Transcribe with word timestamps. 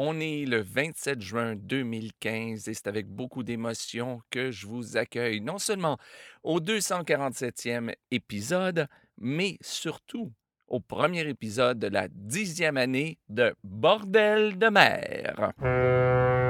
On 0.00 0.20
est 0.20 0.44
le 0.44 0.60
27 0.60 1.20
juin 1.20 1.56
2015 1.56 2.68
et 2.68 2.74
c'est 2.74 2.86
avec 2.86 3.08
beaucoup 3.08 3.42
d'émotion 3.42 4.20
que 4.30 4.52
je 4.52 4.68
vous 4.68 4.96
accueille, 4.96 5.40
non 5.40 5.58
seulement 5.58 5.98
au 6.44 6.60
247e 6.60 7.92
épisode, 8.12 8.86
mais 9.20 9.58
surtout 9.60 10.30
au 10.68 10.78
premier 10.78 11.28
épisode 11.28 11.80
de 11.80 11.88
la 11.88 12.06
dixième 12.06 12.76
année 12.76 13.18
de 13.28 13.52
Bordel 13.64 14.56
de 14.56 14.68
mer. 14.68 16.47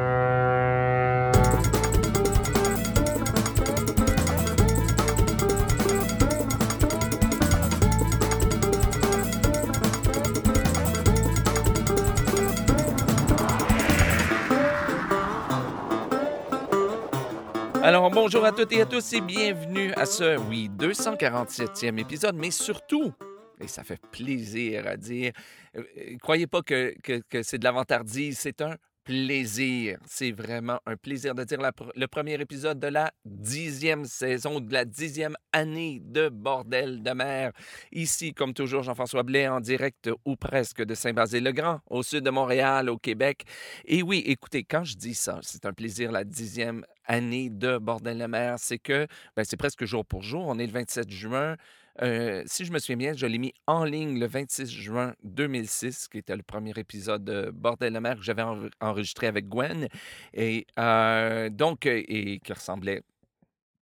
Alors, 17.88 18.10
bonjour 18.10 18.44
à 18.44 18.52
toutes 18.52 18.70
et 18.72 18.82
à 18.82 18.84
tous 18.84 19.14
et 19.14 19.22
bienvenue 19.22 19.94
à 19.94 20.04
ce, 20.04 20.36
oui, 20.36 20.68
247e 20.78 21.98
épisode, 21.98 22.36
mais 22.36 22.50
surtout, 22.50 23.14
et 23.62 23.66
ça 23.66 23.82
fait 23.82 23.98
plaisir 24.12 24.86
à 24.86 24.98
dire, 24.98 25.32
euh, 25.74 25.82
croyez 26.20 26.46
pas 26.46 26.60
que, 26.60 26.94
que, 27.02 27.22
que 27.30 27.42
c'est 27.42 27.56
de 27.56 27.64
l'avantardise, 27.64 28.38
c'est 28.38 28.60
un 28.60 28.76
plaisir. 29.08 29.98
C'est 30.04 30.32
vraiment 30.32 30.80
un 30.84 30.96
plaisir 30.96 31.34
de 31.34 31.42
dire 31.42 31.58
le 31.96 32.06
premier 32.08 32.34
épisode 32.34 32.78
de 32.78 32.88
la 32.88 33.10
dixième 33.24 34.04
saison, 34.04 34.60
de 34.60 34.70
la 34.70 34.84
dixième 34.84 35.34
année 35.50 36.02
de 36.04 36.28
Bordel 36.28 37.02
de 37.02 37.10
mer. 37.12 37.52
Ici, 37.90 38.34
comme 38.34 38.52
toujours, 38.52 38.82
Jean-François 38.82 39.22
Blais 39.22 39.48
en 39.48 39.60
direct 39.60 40.10
ou 40.26 40.36
presque 40.36 40.84
de 40.84 40.94
Saint-Basile-le-Grand, 40.94 41.80
au 41.86 42.02
sud 42.02 42.22
de 42.22 42.28
Montréal, 42.28 42.90
au 42.90 42.98
Québec. 42.98 43.44
Et 43.86 44.02
oui, 44.02 44.22
écoutez, 44.26 44.62
quand 44.62 44.84
je 44.84 44.96
dis 44.96 45.14
ça, 45.14 45.38
c'est 45.40 45.64
un 45.64 45.72
plaisir, 45.72 46.12
la 46.12 46.24
dixième 46.24 46.84
année 47.06 47.48
de 47.48 47.78
Bordel 47.78 48.18
de 48.18 48.26
mer, 48.26 48.56
c'est 48.58 48.78
que 48.78 49.06
ben, 49.34 49.42
c'est 49.42 49.56
presque 49.56 49.86
jour 49.86 50.04
pour 50.04 50.22
jour. 50.22 50.44
On 50.46 50.58
est 50.58 50.66
le 50.66 50.72
27 50.72 51.10
juin. 51.10 51.56
Euh, 52.02 52.42
si 52.46 52.64
je 52.64 52.72
me 52.72 52.78
souviens 52.78 52.96
bien, 52.96 53.12
je 53.14 53.26
l'ai 53.26 53.38
mis 53.38 53.52
en 53.66 53.84
ligne 53.84 54.18
le 54.20 54.26
26 54.26 54.70
juin 54.70 55.14
2006, 55.24 56.08
qui 56.08 56.18
était 56.18 56.36
le 56.36 56.42
premier 56.42 56.72
épisode 56.76 57.24
de 57.24 57.50
Bordel 57.52 57.92
de 57.92 57.98
mer 57.98 58.16
que 58.16 58.22
j'avais 58.22 58.42
enre- 58.42 58.70
enregistré 58.80 59.26
avec 59.26 59.48
Gwen. 59.48 59.88
Et 60.34 60.66
euh, 60.78 61.48
donc, 61.50 61.86
euh, 61.86 62.02
et 62.06 62.38
qui 62.40 62.52
ressemblait. 62.52 63.02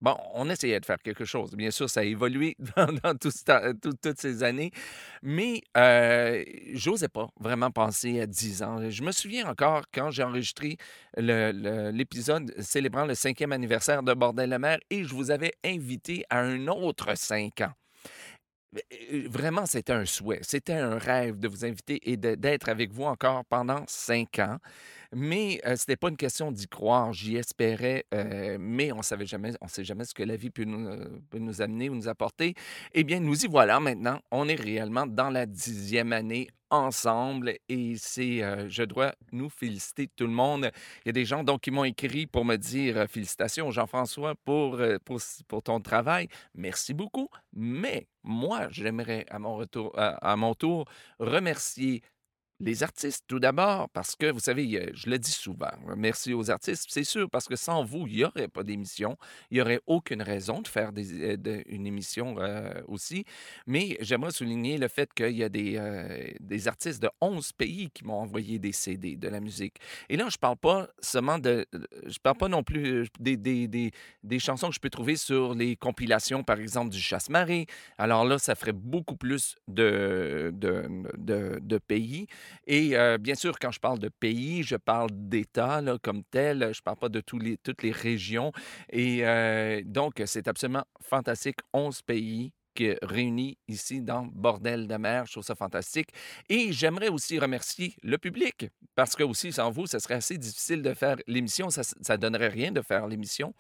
Bon, 0.01 0.17
on 0.35 0.49
essayait 0.49 0.79
de 0.79 0.87
faire 0.87 0.99
quelque 1.03 1.25
chose. 1.25 1.53
Bien 1.55 1.73
sûr, 1.73 1.91
ça 1.91 2.01
a 2.01 2.05
évolué 2.05 2.57
dans, 2.77 3.17
toutes 3.19 4.19
ces 4.21 4.43
années, 4.45 4.71
mais 5.23 5.61
euh, 5.77 6.45
j'osais 6.75 7.09
pas 7.09 7.29
vraiment 7.41 7.73
penser 7.73 8.21
à 8.21 8.27
10 8.27 8.63
ans. 8.63 8.89
Je 8.91 9.03
me 9.03 9.11
souviens 9.11 9.49
encore 9.49 9.83
quand 9.93 10.13
j'ai 10.13 10.23
enregistré 10.23 10.77
l'épisode 11.17 12.55
célébrant 12.61 13.07
le 13.07 13.15
cinquième 13.17 13.51
anniversaire 13.51 14.05
de 14.05 14.15
Bordel 14.15 14.51
de 14.51 14.57
mer 14.57 14.79
et 14.89 15.03
je 15.03 15.13
vous 15.15 15.33
avais 15.33 15.53
invité 15.65 16.25
à 16.31 16.41
un 16.43 16.69
autre 16.69 17.17
cinq 17.17 17.61
ans. 17.63 17.73
Mais, 18.73 18.85
euh, 19.13 19.27
Vraiment, 19.31 19.67
c'était 19.67 19.93
un 19.93 20.05
souhait, 20.05 20.41
c'était 20.43 20.75
un 20.75 20.99
rêve 20.99 21.39
de 21.39 21.49
vous 21.49 21.65
inviter 21.65 22.01
et 22.11 22.17
d'être 22.17 22.69
avec 22.69 22.93
vous 22.93 23.05
encore 23.05 23.45
pendant 23.47 23.85
cinq 23.87 24.39
ans. 24.39 24.59
Mais 25.15 25.61
euh, 25.67 25.75
c'était 25.77 25.97
pas 25.97 26.09
une 26.09 26.17
question 26.17 26.53
d'y 26.53 26.69
croire, 26.69 27.13
j'y 27.13 27.37
espérais, 27.37 28.05
mais 28.59 28.93
on 28.93 29.03
savait 29.03 29.27
jamais, 29.27 29.53
on 29.61 29.69
sait 29.69 29.85
jamais 29.85 30.05
ce 30.05 30.15
que 30.15 30.23
la 30.23 30.37
vie 30.37 30.51
peut 30.51 30.65
nous, 30.65 31.63
amener 31.63 31.89
ou 31.89 31.95
nous 31.95 32.09
apporter. 32.09 32.55
Eh 32.93 33.05
bien, 33.05 33.21
nous 33.21 33.45
y 33.45 33.49
voilà 33.49 33.81
maintenant. 33.81 34.21
On 34.31 34.49
est 34.49 34.55
réellement 34.55 35.07
dans 35.07 35.31
la 35.31 35.47
dixième 35.47 36.13
année 36.13 36.49
ensemble 36.71 37.55
et 37.71 37.95
c'est, 37.97 38.43
je 38.69 38.83
dois 38.83 39.15
nous 39.33 39.49
féliciter 39.49 40.09
tout 40.09 40.27
le 40.27 40.33
monde. 40.33 40.71
Il 41.05 41.09
y 41.09 41.11
a 41.11 41.13
des 41.13 41.25
gens 41.25 41.43
donc 41.43 41.63
qui 41.63 41.71
m'ont 41.71 41.85
écrit 41.85 42.27
pour 42.27 42.45
me 42.45 42.57
dire 42.57 43.07
félicitations 43.09 43.71
Jean-François 43.71 44.35
pour, 44.45 44.79
ton 45.65 45.81
travail. 45.81 46.29
Merci 46.55 46.93
beaucoup. 46.93 47.29
Mais 47.55 48.09
moi, 48.23 48.69
j'aimerais 48.71 49.25
à 49.31 49.39
mon 49.39 49.57
retour, 49.57 49.93
à 49.97 50.37
mon 50.37 50.55
tour 50.55 50.85
remercier 51.19 52.03
les 52.61 52.83
artistes, 52.83 53.25
tout 53.29 53.39
d'abord, 53.39 53.89
parce 53.91 54.17
que, 54.17 54.31
vous 54.31 54.41
savez, 54.41 54.81
euh, 54.81 54.91
je 54.93 55.09
le 55.09 55.19
dis 55.19 55.31
souvent, 55.31 55.67
euh, 55.89 55.95
merci 55.97 56.35
aux 56.35 56.51
artistes, 56.51 56.87
c'est 56.89 57.05
sûr, 57.05 57.31
parce 57.31 57.47
que 57.47 57.55
sans 57.57 57.85
vous, 57.85 58.07
il 58.09 58.17
n'y 58.17 58.25
aurait 58.25 58.49
pas 58.49 58.65
d'émission, 58.65 59.17
il 59.51 59.55
n'y 59.55 59.61
aurait 59.61 59.81
aucune 59.87 60.23
raison 60.23 60.61
de 60.61 60.69
faire 60.69 60.91
euh, 60.97 61.63
une 61.67 61.87
émission 61.87 62.37
euh, 62.39 62.83
aussi. 62.89 63.25
Mais 63.67 63.97
j'aimerais 64.01 64.33
souligner 64.33 64.77
le 64.79 64.89
fait 64.89 65.13
qu'il 65.15 65.37
y 65.37 65.45
a 65.45 65.49
des, 65.49 66.69
artistes 66.69 67.03
de 67.03 67.11
11 67.21 67.53
pays 67.53 67.91
qui 67.91 68.05
m'ont 68.05 68.21
envoyé 68.21 68.59
des 68.59 68.73
CD, 68.73 69.17
de 69.17 69.29
la 69.29 69.41
musique. 69.41 69.77
Et 70.09 70.17
là, 70.17 70.27
je 70.29 70.37
parle 70.37 70.57
pas 70.57 70.89
seulement 71.01 71.39
de... 71.39 71.67
Je 72.07 72.19
parle 72.19 72.37
pas 72.37 72.49
non 72.49 72.65
plus 72.65 73.07
des, 73.21 73.37
des, 73.37 73.69
des, 73.69 73.93
des 74.25 74.39
chansons 74.39 74.69
que 74.69 74.75
je 74.75 74.81
peux 74.81 74.91
trouver 74.91 75.17
sur 75.17 75.55
les 75.55 75.77
compilations, 75.77 76.43
par 76.43 76.59
exemple, 76.59 76.91
du 76.91 77.01
Chasse-Marée. 77.01 77.67
Alors 77.97 78.25
là, 78.25 78.39
ça 78.39 78.55
ferait 78.55 78.73
beaucoup 78.73 79.17
plus 79.17 79.57
de, 79.69 80.53
de, 80.55 81.61
de 81.61 81.79
pays. 81.79 82.27
Et 82.67 82.95
bien 83.19 83.35
sûr, 83.35 83.59
quand 83.59 83.71
je 83.71 83.81
parle 83.81 83.99
de 83.99 84.09
pays, 84.09 84.63
je 84.63 84.77
parle 84.77 85.11
d'États 85.13 85.81
là, 85.81 85.99
comme 86.03 86.23
tel. 86.25 86.73
Je 86.75 86.83
parle 86.83 86.99
pas 86.99 87.09
de 87.09 87.21
toutes 87.21 87.83
les 87.83 87.93
régions. 87.93 88.53
Et 88.91 89.23
donc, 89.85 90.23
c'est 90.27 90.49
absolument 90.49 90.85
fantastique. 91.01 91.59
11 91.73 92.03
pays 92.03 92.53
réunis 93.03 93.59
ici 93.67 94.01
dans 94.01 94.23
Bordel 94.23 94.87
de 94.87 94.95
mer. 94.97 95.27
Je 95.27 95.33
trouve 95.33 95.43
ça 95.43 95.57
fantastique. 95.57 96.11
Et 96.49 96.73
j'aimerais 96.73 97.09
aussi 97.09 97.39
remercier 97.39 97.97
le 98.05 98.19
public 98.19 98.69
parce 98.95 99.17
que 99.17 99.25
aussi, 99.25 99.53
sans 99.53 99.71
vous, 99.71 99.89
ce 99.89 99.99
serait 99.99 100.15
assez 100.15 100.39
difficile 100.39 100.83
de 100.83 100.95
faire 100.95 101.17
l'émission. 101.27 101.71
Ça 101.71 101.83
ne 101.83 102.17
donnerait 102.17 102.47
rien 102.47 102.71
de 102.71 102.81
faire 102.81 103.09
l'émission. 103.09 103.53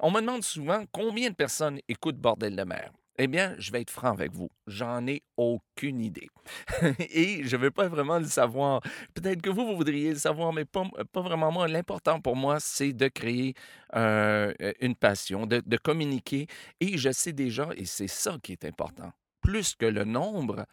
On 0.00 0.10
me 0.10 0.20
demande 0.20 0.42
souvent 0.42 0.84
combien 0.90 1.28
de 1.28 1.34
personnes 1.34 1.80
écoutent 1.86 2.16
Bordel 2.16 2.56
de 2.56 2.62
mer? 2.62 2.92
Eh 3.24 3.28
bien, 3.28 3.54
je 3.56 3.70
vais 3.70 3.82
être 3.82 3.90
franc 3.90 4.10
avec 4.10 4.32
vous. 4.32 4.50
J'en 4.66 5.06
ai 5.06 5.22
aucune 5.36 6.00
idée. 6.00 6.28
Et 6.98 7.44
je 7.44 7.56
ne 7.56 7.62
veux 7.62 7.70
pas 7.70 7.86
vraiment 7.86 8.18
le 8.18 8.24
savoir. 8.24 8.82
Peut-être 9.14 9.40
que 9.40 9.48
vous, 9.48 9.64
vous 9.64 9.76
voudriez 9.76 10.10
le 10.10 10.18
savoir, 10.18 10.52
mais 10.52 10.64
pas, 10.64 10.82
pas 11.12 11.20
vraiment 11.20 11.52
moi. 11.52 11.68
L'important 11.68 12.20
pour 12.20 12.34
moi, 12.34 12.58
c'est 12.58 12.92
de 12.92 13.06
créer 13.06 13.54
euh, 13.94 14.52
euh, 14.60 14.72
une 14.80 14.96
passion, 14.96 15.46
de, 15.46 15.62
de 15.64 15.76
communiquer. 15.76 16.48
Et 16.80 16.98
je 16.98 17.12
sais 17.12 17.32
déjà, 17.32 17.68
et 17.76 17.84
c'est 17.84 18.08
ça 18.08 18.38
qui 18.42 18.50
est 18.50 18.64
important, 18.64 19.12
plus 19.40 19.76
que 19.76 19.86
le 19.86 20.02
nombre, 20.02 20.66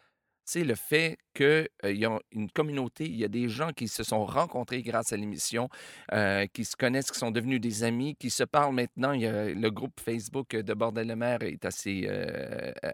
c'est 0.50 0.64
le 0.64 0.74
fait 0.74 1.20
qu'il 1.36 1.70
y 1.84 2.06
a 2.06 2.20
une 2.32 2.50
communauté, 2.50 3.06
il 3.06 3.18
y 3.18 3.24
a 3.24 3.28
des 3.28 3.50
gens 3.50 3.72
qui 3.72 3.88
se 3.88 4.02
sont 4.02 4.26
rencontrés 4.26 4.82
grâce 4.82 5.14
à 5.14 5.18
l'émission, 5.18 5.70
qui 6.54 6.66
se 6.66 6.76
connaissent, 6.76 7.12
qui 7.12 7.20
sont 7.20 7.30
devenus 7.30 7.62
des 7.62 7.84
amis, 7.84 8.16
qui 8.16 8.32
se 8.32 8.44
parlent 8.44 8.74
maintenant. 8.74 9.12
Il 9.12 9.22
y 9.22 9.28
a 9.28 9.50
le 9.50 9.70
groupe 9.70 10.00
Facebook 10.00 10.56
de 10.56 10.74
Bordel 10.74 11.06
de 11.06 11.14
mer 11.14 11.44
est 11.44 11.66
assez 11.66 12.10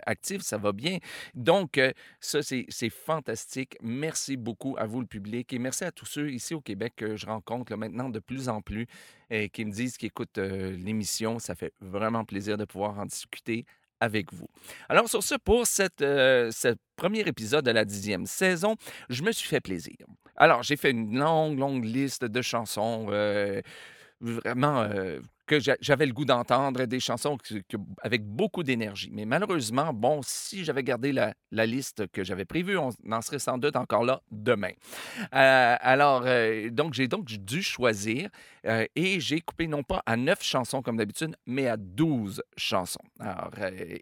actif, 0.05 0.41
ça 0.41 0.57
va 0.57 0.73
bien. 0.73 0.97
Donc, 1.33 1.79
ça, 2.19 2.41
c'est 2.41 2.89
fantastique. 2.89 3.77
Merci 3.81 4.35
beaucoup 4.35 4.75
à 4.77 4.85
vous, 4.85 4.99
le 4.99 5.07
public, 5.07 5.53
et 5.53 5.59
merci 5.59 5.85
à 5.85 5.93
tous 5.93 6.05
ceux 6.05 6.31
ici 6.31 6.53
au 6.55 6.61
Québec 6.61 6.93
que 6.97 7.15
je 7.15 7.25
rencontre 7.25 7.71
là, 7.71 7.77
maintenant 7.77 8.09
de 8.09 8.19
plus 8.19 8.49
en 8.49 8.61
plus 8.61 8.85
et 9.29 9.47
qui 9.47 9.63
me 9.63 9.71
disent 9.71 9.95
qu'ils 9.95 10.07
écoutent 10.07 10.39
l'émission. 10.39 11.39
Ça 11.39 11.55
fait 11.55 11.71
vraiment 11.79 12.25
plaisir 12.25 12.57
de 12.57 12.65
pouvoir 12.65 12.99
en 12.99 13.05
discuter 13.05 13.65
avec 13.99 14.33
vous. 14.33 14.47
Alors, 14.89 15.09
sur 15.09 15.23
ce, 15.23 15.35
pour 15.35 15.65
cette, 15.67 16.01
euh, 16.01 16.51
ce 16.51 16.75
premier 16.95 17.21
épisode 17.21 17.65
de 17.65 17.71
la 17.71 17.85
dixième 17.85 18.25
saison, 18.25 18.75
je 19.09 19.23
me 19.23 19.31
suis 19.31 19.47
fait 19.47 19.61
plaisir. 19.61 19.95
Alors, 20.35 20.63
j'ai 20.63 20.77
fait 20.77 20.91
une 20.91 21.17
longue, 21.17 21.57
longue 21.57 21.85
liste 21.85 22.25
de 22.25 22.41
chansons 22.41 23.07
euh, 23.09 23.61
vraiment 24.21 24.81
euh, 24.81 25.19
que 25.45 25.59
j'a- 25.59 25.77
j'avais 25.79 26.05
le 26.05 26.13
goût 26.13 26.25
d'entendre, 26.25 26.85
des 26.85 26.99
chansons 26.99 27.37
avec 28.01 28.23
beaucoup 28.23 28.63
d'énergie. 28.63 29.09
Mais 29.11 29.25
malheureusement, 29.25 29.93
bon, 29.93 30.21
si 30.23 30.63
j'avais 30.65 30.83
gardé 30.83 31.11
la, 31.11 31.33
liste 31.65 32.07
que 32.11 32.23
j'avais 32.23 32.45
prévue, 32.45 32.77
on 32.77 32.91
en 33.11 33.21
serait 33.21 33.39
sans 33.39 33.57
doute 33.57 33.75
encore 33.75 34.03
là 34.03 34.21
demain. 34.31 34.71
Euh, 35.33 35.75
alors, 35.79 36.23
euh, 36.25 36.69
donc, 36.69 36.93
j'ai 36.93 37.07
donc 37.07 37.25
dû 37.25 37.63
choisir 37.63 38.29
euh, 38.67 38.85
et 38.95 39.19
j'ai 39.19 39.41
coupé 39.41 39.67
non 39.67 39.83
pas 39.83 40.03
à 40.05 40.17
neuf 40.17 40.43
chansons 40.43 40.81
comme 40.81 40.97
d'habitude, 40.97 41.35
mais 41.45 41.67
à 41.67 41.77
12 41.77 42.43
chansons. 42.57 42.99
Alors, 43.19 43.51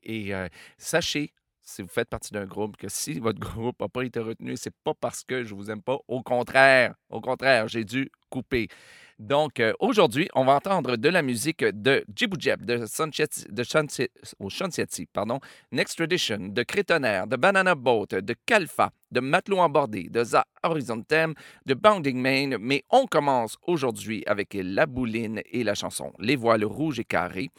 et 0.04 0.34
sachez, 0.78 1.34
si 1.63 1.81
vous 1.81 1.88
faites 1.88 2.10
partie 2.10 2.34
d'un 2.34 2.46
groupe, 2.46 2.78
que 2.78 2.88
si 2.89 3.19
votre 3.19 3.39
groupe 3.56 3.80
n'a 3.80 3.88
pas 3.88 4.04
été 4.04 4.19
retenu, 4.19 4.56
c'est 4.57 4.75
pas 4.84 4.94
parce 4.94 5.24
que 5.24 5.44
je 5.44 5.56
vous 5.56 5.72
aime 5.72 5.81
pas. 5.81 5.98
Au 6.07 6.22
contraire, 6.22 6.94
au 7.10 7.22
contraire, 7.22 7.68
j'ai 7.68 7.86
dû 7.86 8.12
couper. 8.30 8.68
Donc, 9.19 9.60
euh, 9.60 9.74
aujourd'hui, 9.80 10.27
on 10.33 10.45
va 10.45 10.56
entendre 10.56 10.95
de 10.98 11.10
la 11.10 11.21
musique 11.21 11.63
de 11.63 12.04
Jibou 12.15 12.36
Jeb, 12.39 12.65
de, 12.65 12.86
Sanchetti- 12.86 13.48
de 13.50 15.06
pardon, 15.13 15.39
Next 15.71 15.98
Tradition, 15.98 16.38
de 16.39 16.63
Crétonnerre, 16.63 17.27
de 17.27 17.36
Banana 17.36 17.75
Boat, 17.75 18.07
de 18.12 18.36
Calfa, 18.45 18.92
de 19.12 19.19
Matelot 19.19 19.60
Embordé, 19.60 20.07
de 20.10 20.24
The 20.24 20.44
Horizon 20.63 21.04
Theme, 21.04 21.33
de 21.65 21.74
Bounding 21.74 22.19
Main. 22.19 22.57
Mais 22.60 22.83
on 22.89 23.06
commence 23.06 23.57
aujourd'hui 23.62 24.24
avec 24.25 24.57
La 24.60 24.86
Bouline 24.86 25.42
et 25.51 25.63
la 25.63 25.75
chanson 25.75 26.12
Les 26.19 26.36
voiles 26.36 26.65
rouges 26.65 27.00
et 27.00 27.04
carrés. 27.06 27.50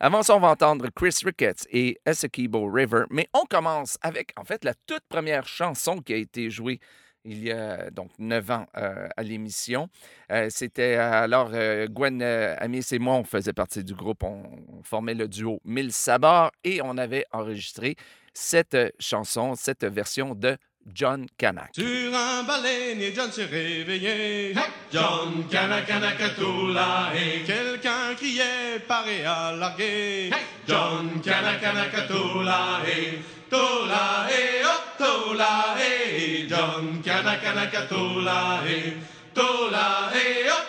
Avant 0.00 0.22
ça, 0.22 0.36
on 0.36 0.40
va 0.40 0.48
entendre 0.50 0.88
Chris 0.94 1.20
Ricketts 1.24 1.66
et 1.70 1.98
Essequibo 2.04 2.68
River. 2.70 3.04
Mais 3.10 3.28
on 3.32 3.44
commence 3.46 3.96
avec, 4.02 4.32
en 4.36 4.44
fait, 4.44 4.64
la 4.64 4.74
toute 4.86 5.04
première 5.08 5.46
chanson 5.46 5.98
qui 5.98 6.12
a 6.12 6.16
été 6.16 6.50
jouée 6.50 6.80
il 7.26 7.44
y 7.44 7.52
a 7.52 7.90
donc 7.90 8.10
neuf 8.18 8.50
ans 8.50 8.66
euh, 8.76 9.08
à 9.16 9.22
l'émission. 9.22 9.88
Euh, 10.30 10.46
C'était 10.50 10.94
alors 10.94 11.50
euh, 11.52 11.86
Gwen 11.88 12.22
Amis 12.22 12.84
et 12.92 12.98
moi, 12.98 13.14
on 13.14 13.24
faisait 13.24 13.52
partie 13.52 13.84
du 13.84 13.94
groupe, 13.94 14.22
on, 14.22 14.42
on 14.78 14.82
formait 14.82 15.14
le 15.14 15.28
duo 15.28 15.60
Mille 15.64 15.92
Sabords 15.92 16.52
et 16.64 16.80
on 16.82 16.96
avait 16.96 17.26
enregistré 17.32 17.96
cette 18.32 18.76
chanson, 18.98 19.54
cette 19.54 19.84
version 19.84 20.34
de 20.34 20.56
John 20.94 21.26
Canac. 21.36 21.70
Sur 21.74 22.14
un 22.14 22.42
baleinier, 22.44 23.12
John 23.14 23.30
s'est 23.30 23.44
réveillé. 23.44 24.50
Hey! 24.50 24.56
John 24.92 25.44
Canacanacatoula. 25.50 27.12
Et 27.14 27.42
quelqu'un 27.42 28.14
criait, 28.16 28.78
paré 28.86 29.24
à 29.24 29.52
larguer. 29.52 30.26
Hey! 30.26 30.44
John 30.68 31.20
Canacanacatoula. 31.22 32.80
Et 32.86 33.18
Tola, 33.48 34.26
et 34.28 34.62
oh, 34.64 34.80
Tola, 34.98 35.76
et 35.78 36.48
John 36.48 37.00
Canacanacatoula. 37.04 38.60
Et 38.68 38.96
Tola, 39.34 40.10
et 40.14 40.46
oh, 40.48 40.65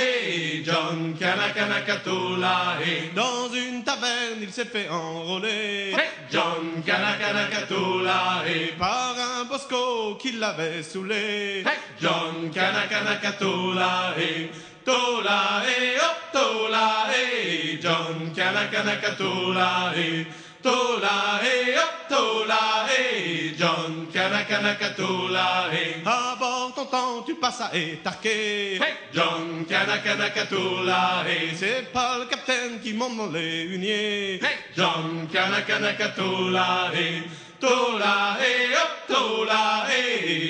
Et 0.00 0.62
John 0.64 1.14
Canacanacatoula. 1.18 2.78
Et 2.84 3.14
dans 3.14 3.48
une 3.52 3.82
taverne, 3.82 4.38
il 4.40 4.50
s'est 4.50 4.64
fait 4.64 4.88
enrôler. 4.88 5.92
Hey! 5.92 6.08
John 6.30 6.82
Canacanacatoula. 6.86 8.44
Et 8.46 8.72
par 8.78 9.16
un 9.18 9.44
bosco 9.44 10.16
qui 10.20 10.32
l'avait 10.32 10.82
saoulé. 10.82 11.64
Hey! 11.66 11.78
John 12.00 12.50
Canacanacatoula. 12.52 14.14
Et 14.20 14.50
Tola, 14.84 15.62
et 15.66 15.98
oh, 16.00 16.14
Tola, 16.32 17.06
et 17.12 17.78
John 17.82 18.32
Canacanacatoula. 18.34 19.92
Et 19.96 20.26
Tola, 20.62 21.40
et 21.44 21.74
oh, 21.76 22.04
Tola, 22.08 22.86
et 22.98 23.54
John 23.56 24.08
Canacanacatoula. 24.12 25.68
Et 25.72 26.02
à 26.04 26.36
bord, 26.38 26.72
tonton, 26.74 27.22
tu 27.24 27.34
passes 27.36 27.60
à 27.60 27.76
étarquer. 27.76 28.74
Hey! 28.74 28.94
John 29.14 29.64
Canacanacatoula. 29.68 31.24
Et 31.28 31.54
c'est 31.54 31.92
pas 31.92 32.18
le 32.18 32.24
capitaine 32.26 32.80
qui 32.82 32.92
monte 32.92 33.32
les 33.32 33.62
huniers. 33.64 34.34
Hey! 34.34 34.58
John 34.76 35.28
Canacanacatoula. 35.32 36.90
Et 36.94 37.22
Tola, 37.60 38.38
et 38.40 38.74
oh, 38.74 39.12
Tola, 39.12 39.86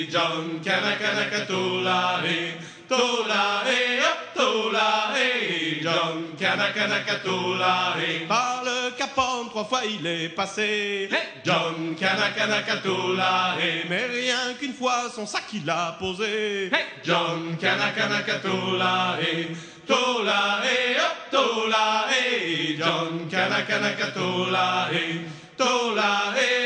John 0.09 0.59
Canacanacatoula. 0.63 2.21
Et 2.25 2.68
Tola, 2.89 3.61
et 3.67 3.99
oh, 4.01 4.39
Tola, 4.39 5.13
et 5.15 5.79
John 5.83 6.35
Canacanacatoula. 6.39 7.93
Et 8.01 8.25
par 8.25 8.63
le 8.65 8.97
capon, 8.97 9.47
trois 9.47 9.65
fois 9.65 9.81
il 9.85 10.07
est 10.07 10.29
passé. 10.29 11.07
Hey! 11.11 11.43
John 11.45 11.95
Canacanacatoula. 11.95 13.57
Et 13.61 13.87
mais 13.87 14.07
rien 14.07 14.55
qu'une 14.59 14.73
fois, 14.73 15.03
son 15.13 15.27
sac 15.27 15.43
il 15.53 15.69
a 15.69 15.97
posé. 15.99 16.65
Hey! 16.73 16.85
John 17.03 17.55
Canacanacatoula. 17.61 19.19
Et 19.21 19.49
Tola, 19.85 20.61
et 20.63 20.97
oh, 20.97 21.13
Tola, 21.29 22.07
et 22.09 22.75
John. 22.75 23.27
Et 23.31 24.13
Tola, 24.15 24.89
et 24.91 25.21
Tola, 25.55 26.33
et 26.35 26.58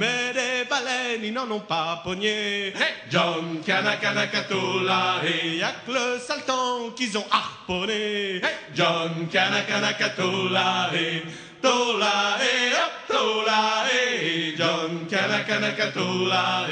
Mais 0.00 0.32
des 0.32 0.68
baleines, 0.68 1.24
ils 1.24 1.32
n'en 1.32 1.50
ont 1.50 1.60
pas 1.60 2.00
pogné. 2.04 2.68
Hey! 2.68 2.94
John 3.10 3.60
Canacanacatoula. 3.64 5.20
Et 5.24 5.56
y'a 5.58 5.72
que 5.86 5.92
le 5.92 6.18
saltan 6.18 6.90
qu'ils 6.96 7.16
ont 7.18 7.26
harponné. 7.30 8.36
Hey! 8.36 8.42
John 8.74 9.28
Canacanacatoula. 9.30 10.90
Et 10.94 11.22
Tola, 11.60 12.38
et 12.40 12.72
oh, 12.74 13.12
Tola, 13.12 13.84
et 13.94 14.56
John 14.56 15.06
Canacanacatoula. 15.08 16.66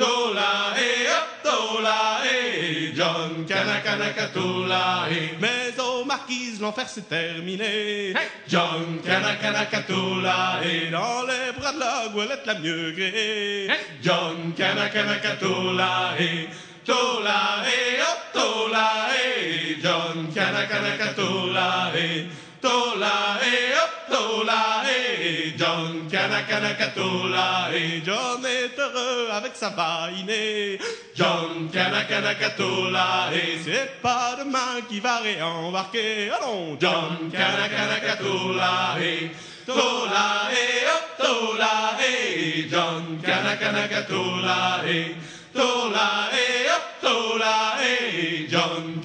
Tola, 0.00 0.72
et 0.78 1.08
oh, 1.10 1.26
Tola, 1.44 2.22
et 2.24 2.94
John 2.96 3.44
Canacanacatoula. 3.46 5.04
Et 5.10 5.36
mais 5.38 5.78
aux 5.78 6.06
marquises, 6.06 6.58
l'enfer 6.58 6.88
s'est 6.88 7.02
terminé. 7.02 8.12
Hey! 8.12 8.16
John 8.48 8.98
Canacanacatoula. 9.04 10.60
Et 10.64 10.90
dans 10.90 11.26
les 11.26 11.52
bras 11.52 11.72
de 11.74 11.80
la 11.80 12.08
goélette 12.14 12.46
la 12.46 12.54
mieux 12.54 12.92
gréée. 12.92 13.66
Hey! 13.66 13.76
John 14.02 14.54
Canacanacatoula. 14.56 16.14
Et 16.18 16.48
Tola, 16.82 17.62
et 17.66 18.00
oh, 18.00 18.38
Tola, 18.38 19.08
et 19.22 19.76
John 19.82 20.32
Canacanacatoula. 20.34 21.92
Et 21.94 22.26
Tola, 22.60 23.38
et 23.42 23.72
oh, 23.74 24.12
Tola, 24.12 24.82
et 24.86 25.54
John 25.56 26.06
Canacanacatoula. 26.10 27.70
Et 27.74 28.02
John 28.04 28.44
est 28.44 28.78
heureux 28.78 29.28
avec 29.32 29.52
sa 29.54 29.70
vainée. 29.70 30.78
John 31.14 31.70
Canacanacatoula. 31.72 33.30
Et 33.32 33.58
c'est 33.64 34.02
pas 34.02 34.36
demain 34.38 34.82
qu'il 34.88 35.00
va 35.00 35.18
réembarquer. 35.18 36.30
Allons, 36.30 36.76
John 36.78 37.30
Canacanacatoula. 37.32 38.96
Et 39.00 39.30
Tola, 39.64 40.50
et 40.52 40.86
oh, 40.86 41.22
Tola, 41.22 41.96
et 42.04 42.68
John 42.70 43.18
Canacanacatoula. 43.24 44.82
Et 44.86 45.14
Tola, 45.54 46.28
et 46.34 46.68
oh, 46.68 47.06
Tola, 47.06 47.76
et 47.82 48.46
John 48.50 49.00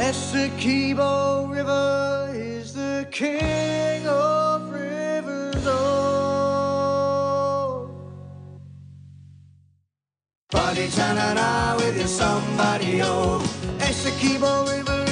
Essequibo 0.00 1.46
River 1.48 2.30
is 2.34 2.72
the 2.72 3.06
king 3.10 3.47
Buddy 10.78 10.90
Tanana 10.92 11.74
with 11.78 11.98
your 11.98 12.06
somebody. 12.06 13.02
Oh, 13.02 13.42
Essequibo 13.80 14.64
River 14.70 15.07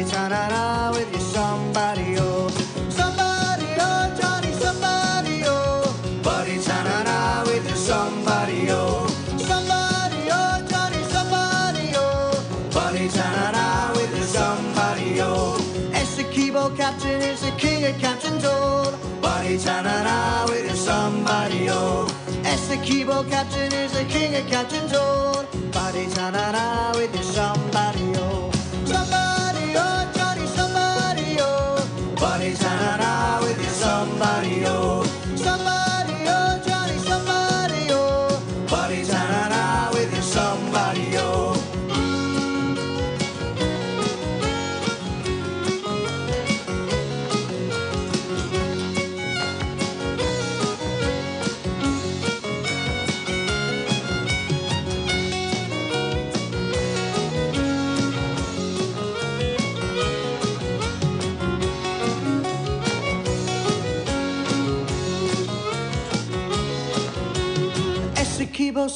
Buddy 0.00 0.12
Tanana 0.12 0.92
with 0.94 1.12
your 1.12 1.20
somebody, 1.20 2.16
oh. 2.16 2.48
Somebody, 2.88 3.66
oh, 3.78 4.16
Johnny, 4.18 4.50
somebody, 4.52 5.42
oh. 5.44 6.22
Buddy 6.24 6.58
Tanana 6.58 7.44
with 7.44 7.66
your 7.68 7.76
somebody, 7.76 8.68
oh. 8.70 9.06
Somebody, 9.36 10.30
oh, 10.32 10.64
Johnny, 10.70 11.02
somebody, 11.04 11.92
oh. 11.96 12.70
Buddy 12.72 13.08
Tanana 13.10 13.92
with 13.94 14.16
your 14.16 14.24
somebody, 14.24 15.20
oh. 15.20 15.58
Essequibo 15.92 16.74
captain 16.78 17.20
is 17.20 17.42
the 17.42 17.50
king 17.58 17.84
of 17.84 18.00
captains, 18.00 18.42
oh. 18.46 18.98
Buddy 19.20 19.58
Tanana 19.58 20.46
with 20.48 20.64
your 20.64 20.76
somebody, 20.76 21.68
oh. 21.68 22.06
Essequibo 22.44 23.28
captain 23.28 23.70
is 23.74 23.92
the 23.92 24.06
king 24.06 24.34
of 24.34 24.46
captains, 24.46 24.92
oh. 24.94 25.46
Buddy 25.70 26.06
Tanana 26.06 26.92
with 26.96 27.12
your 27.14 27.22
somebody, 27.22 28.14
oh. 28.16 28.50
Somebody, 28.86 29.39
oh, 29.76 30.12
Johnny, 30.16 30.46
somebody, 30.46 31.36
oh. 31.40 32.14
Buddy 32.20 32.54
Tanana 32.54 33.40
with 33.42 33.58
your 33.60 33.70
somebody, 33.70 34.64
oh. 34.66 35.09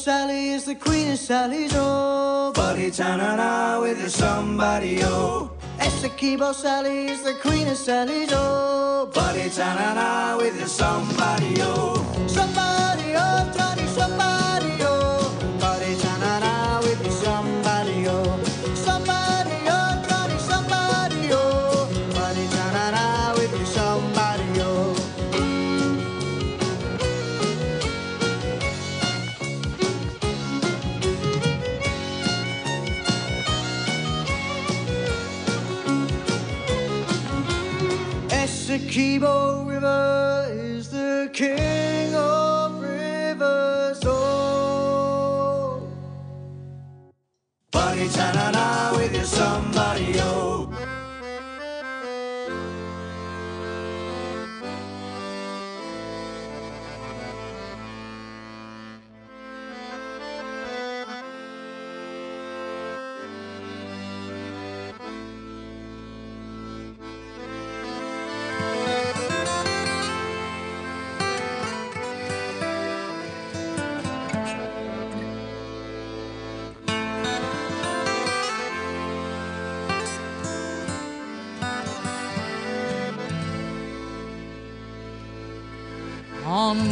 Sally 0.05 0.51
is 0.51 0.67
the 0.67 0.75
queen 0.75 1.13
of 1.13 1.19
Sally's, 1.19 1.73
oh. 1.75 2.53
Buddy 2.55 2.91
Tanana 2.91 3.81
with 3.81 3.99
your 3.99 4.11
somebody, 4.11 4.99
oh. 5.03 5.51
Essequibo 5.79 6.55
Sally 6.55 7.07
is 7.07 7.23
the 7.23 7.33
queen 7.41 7.67
of 7.69 7.79
Sally's, 7.79 8.29
oh. 8.31 9.11
Buddy 9.15 9.49
Tanana 9.49 10.37
with 10.37 10.59
your 10.59 10.69
somebody, 10.69 11.55
oh. 11.61 12.04
Essequibo 38.95 39.17
River 39.17 39.44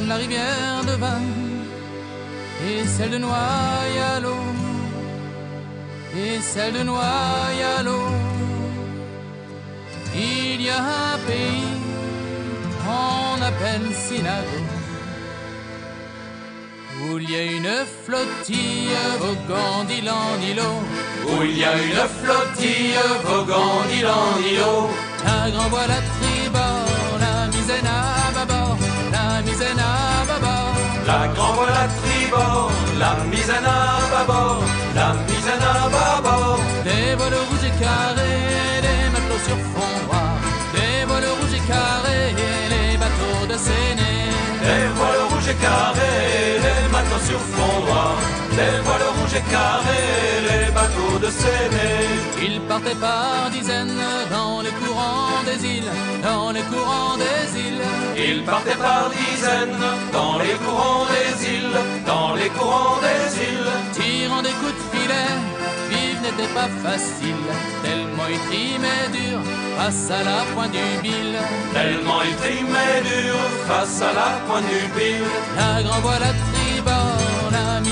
la 0.08 0.16
rivière 0.16 0.84
de 0.86 0.96
Bain 0.96 1.22
et 2.66 2.86
celle 2.86 3.10
de 3.10 3.18
Noyalo 3.18 4.36
et 6.16 6.40
celle 6.40 6.74
de 6.74 6.82
Noyalo. 6.82 8.00
Il 10.14 10.60
y 10.60 10.70
a 10.70 10.78
un 10.78 11.18
pays 11.26 11.78
qu'on 12.82 13.42
appelle 13.42 13.88
Sinago 13.94 14.62
où 17.04 17.18
il 17.18 17.30
y 17.30 17.36
a 17.36 17.44
une 17.44 17.74
flottille 18.04 18.96
voguant 19.18 19.84
d'île 19.84 20.10
en 20.10 20.40
îlot. 20.50 20.80
Où 21.28 21.42
il 21.42 21.58
y 21.58 21.64
a 21.64 21.74
une 21.76 22.04
flottille 22.20 22.94
voguant 23.24 23.82
d'île 23.88 24.06
en 24.06 24.38
îlot. 24.50 24.90
La 25.24 25.50
grand 25.50 25.68
voile 25.68 25.90
à 25.90 26.00
tribord, 26.16 27.18
la 27.20 27.46
misaine 27.48 27.86
à 27.86 28.32
bâbord, 28.34 28.78
misaine 29.46 29.78
à 29.78 30.24
bâbord. 30.28 30.74
La 31.06 31.28
grand 31.34 31.52
voile 31.54 31.78
à 31.84 31.88
tribord, 32.00 32.70
la 32.98 33.12
misaine 33.30 33.66
à 33.66 33.80
bâbord, 34.12 34.62
la 34.94 35.08
misaine 35.28 35.64
à 35.74 35.88
bâbord. 35.94 36.60
Des 36.84 37.14
voiles 37.18 37.40
rouges 37.48 37.66
et 37.70 37.74
carrés, 37.82 38.80
des 38.86 39.04
matelots 39.12 39.44
sur 39.48 39.58
fond 39.72 39.94
noir. 40.06 40.32
Des 40.74 41.04
voiles 41.08 41.32
rouges 41.38 41.56
et 41.58 41.64
carrés, 41.70 42.34
les 42.72 42.96
bateaux 43.02 43.46
de 43.52 43.56
Séné. 43.66 44.12
Les 44.66 44.86
voiles 44.96 45.24
rouges 45.30 45.48
et 45.48 45.58
carrés, 45.66 46.60
les 46.66 46.88
matelots 46.92 47.26
sur 47.30 47.40
fond 47.54 47.86
noir. 47.86 48.16
Les 48.58 48.80
voiles 48.84 49.08
rouges 49.16 49.36
et 49.40 49.50
carrés, 49.50 50.40
les 50.50 50.70
bateaux 50.72 51.18
de 51.24 51.30
Séné. 51.30 51.90
Ils 52.42 52.60
partaient 52.62 53.00
par 53.00 53.50
dizaines 53.50 54.00
dans 54.30 54.60
les 54.60 54.74
courants 54.80 55.42
des 55.48 55.60
îles, 55.76 55.92
dans 56.22 56.50
les 56.50 56.64
courants 56.72 57.16
des 57.16 57.60
îles. 57.66 57.86
Ils 58.28 58.42
partaient 58.44 58.80
par 58.88 59.10
dizaines 59.10 59.82
dans 60.12 60.38
les 60.38 60.56
courants 60.64 61.06
des 61.14 61.32
îles, 61.54 61.78
dans 62.06 62.34
les 62.34 62.50
courants 62.50 62.98
des 63.06 63.24
îles. 63.50 63.72
Tirant 63.98 64.42
des 64.42 64.54
coups 64.60 64.74
de 64.80 64.84
filet, 64.92 65.32
vivre 65.90 66.20
n'était 66.22 66.52
pas 66.52 66.70
facile, 66.84 67.44
tellement 67.82 68.28
ils 68.34 68.42
trimaient 68.50 69.08
dur 69.18 69.38
face 69.78 70.10
à 70.10 70.22
la 70.28 70.40
pointe 70.52 70.72
du 70.72 70.88
bille. 71.02 71.38
Tellement 71.72 72.20
ils 72.28 72.36
trimaient 72.36 73.00
dur 73.10 73.36
face 73.68 74.02
à 74.02 74.12
la 74.20 74.30
pointe 74.46 74.68
du 74.74 74.82
pile. 74.96 75.30
La 75.56 75.82
grand 75.82 76.00
voile 76.00 76.22
à 76.30 76.34
tribord, 76.52 77.21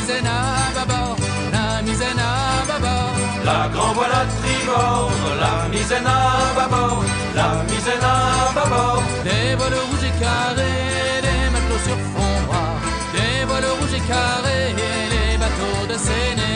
misaine 0.01 0.27
à 0.27 0.73
bâbord, 0.75 1.17
la 1.53 1.83
misaine 1.83 2.19
à 2.19 2.65
bâbord. 2.69 3.15
La 3.45 3.69
grand 3.69 3.93
voile 3.93 4.13
à 4.13 4.25
tribord, 4.41 5.13
la 5.45 5.69
misaine 5.69 6.07
à 6.07 6.55
bâbord, 6.57 7.05
la 7.35 7.49
misaine 7.71 8.03
à 8.03 8.53
bâbord. 8.55 9.03
Des 9.25 9.55
voiles 9.57 9.81
rouges 9.89 10.07
et 10.11 10.15
carrés, 10.25 11.21
des 11.27 11.43
matelots 11.53 11.85
sur 11.89 11.99
fond 12.13 12.37
noir. 12.47 12.73
Des 13.15 13.45
voiles 13.49 13.71
rouges 13.79 13.97
et 14.01 14.05
carrés, 14.13 14.73
les 15.15 15.37
bateaux 15.43 15.87
de 15.93 15.97
Séné. 16.09 16.53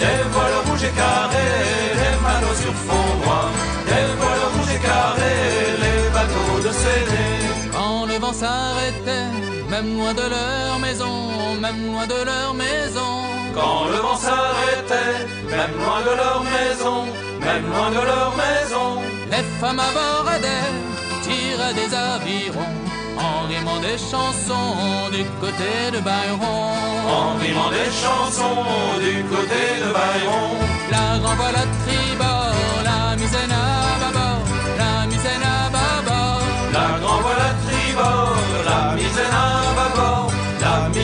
Des 0.00 0.22
voiles 0.32 0.60
rouges 0.66 0.84
et 0.84 0.94
carrés, 1.02 1.92
les 2.00 2.16
matelots 2.24 2.60
sur 2.64 2.74
fond 2.86 3.08
noir. 3.24 3.50
Des 3.90 4.08
voiles 4.18 4.46
rouges 4.54 4.74
et 4.76 4.82
carrés, 4.88 5.52
les 5.84 6.02
bateaux 6.16 6.58
de 6.66 6.72
Séné. 6.82 7.24
Quand 7.72 8.06
le 8.06 8.16
vent 8.18 8.32
s'arrêtait, 8.32 9.30
même 9.70 9.98
loin 9.98 10.14
de 10.14 10.26
leur 10.34 10.78
maison, 10.78 11.25
même 11.60 11.86
loin 11.86 12.06
de 12.06 12.24
leur 12.24 12.54
maison. 12.54 13.12
Quand 13.54 13.84
le 13.90 13.96
vent 13.96 14.16
s'arrêtait, 14.16 15.26
même 15.50 15.74
loin 15.82 16.00
de 16.08 16.14
leur 16.22 16.42
maison, 16.42 17.04
même 17.40 17.66
loin 17.72 17.90
de 17.90 18.06
leur 18.06 18.32
maison. 18.36 19.02
Les 19.30 19.44
femmes 19.60 19.80
abordaient, 19.80 20.72
tiraient 21.22 21.74
des 21.74 21.94
avirons, 21.94 22.76
en 23.18 23.46
rimant 23.48 23.80
des 23.80 23.98
chansons 23.98 25.10
du 25.10 25.24
côté 25.40 25.90
de 25.92 26.00
Byron. 26.00 26.76
En 27.08 27.34
rimant 27.42 27.70
des 27.70 27.90
chansons 28.02 28.64
du 29.00 29.24
côté 29.24 29.62
de 29.82 29.88
Bayron. 29.96 30.48
La 30.90 31.18
grand 31.18 31.34
voile 31.36 31.56
à 31.56 31.66
tribord, 31.84 32.54
la 32.84 33.16
misaine 33.16 33.52
à 33.52 33.98
bâbord, 34.02 34.44
la 34.78 35.06
misaine 35.06 35.42
à 35.42 35.70
bâbord. 35.70 36.42
La 36.72 36.98
grand 37.00 37.20
voile 37.20 37.44
à 37.50 37.54
tribord, 37.66 38.36
la 38.66 38.94
misaine 38.94 39.32
à 39.32 39.65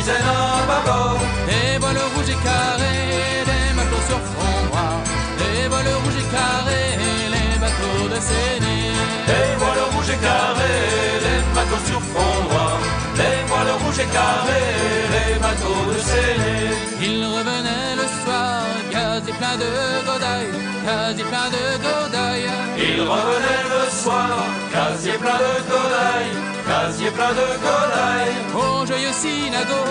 la 0.03 0.13
misaine 0.13 0.27
à 0.27 0.67
bâbord. 0.67 1.19
Des 1.47 1.79
voiles 1.79 1.99
rouges 2.15 2.31
et 2.31 2.41
carrés, 2.45 3.45
des 3.47 3.75
matelots 3.75 4.07
sur 4.09 4.19
fond 4.19 4.59
noir. 4.71 4.95
Des 5.39 5.69
voiles 5.69 5.95
rouges 6.03 6.21
et 6.23 6.29
carrés, 6.35 6.97
les 7.35 7.59
bateaux 7.61 8.09
de 8.09 8.21
Séné. 8.21 8.79
Les 9.29 9.57
voiles 9.59 9.85
rouges 9.93 10.11
et 10.11 10.21
carrés, 10.27 11.21
les 11.27 11.43
bateaux 11.55 11.85
sur 11.87 12.01
fond 12.01 12.37
noir. 12.51 12.79
Les 13.17 13.39
voiles 13.49 13.75
rouges 13.83 14.01
et 14.01 14.11
carrés, 14.17 14.75
les 15.15 15.39
bateaux 15.39 15.85
de 15.93 15.99
Séné. 15.99 16.59
Il 17.01 17.25
revenait 17.25 17.95
le 17.97 18.07
soir, 18.23 18.63
quasi 18.91 19.33
plein 19.33 19.57
de 19.57 19.71
godailles, 20.07 20.55
quasi 20.87 21.23
plein 21.31 21.49
de 21.57 21.65
godailles. 21.85 22.51
Il 22.79 23.01
revenait 23.03 23.67
le 23.75 23.83
soir, 23.91 24.31
casier 24.73 25.17
plein 25.23 25.39
de 25.45 25.53
godailles, 25.71 26.35
casier 26.83 27.11
plein 27.11 27.33
de. 27.39 27.47
Au 28.63 28.87
joyeux 28.87 29.17
synago, 29.23 29.83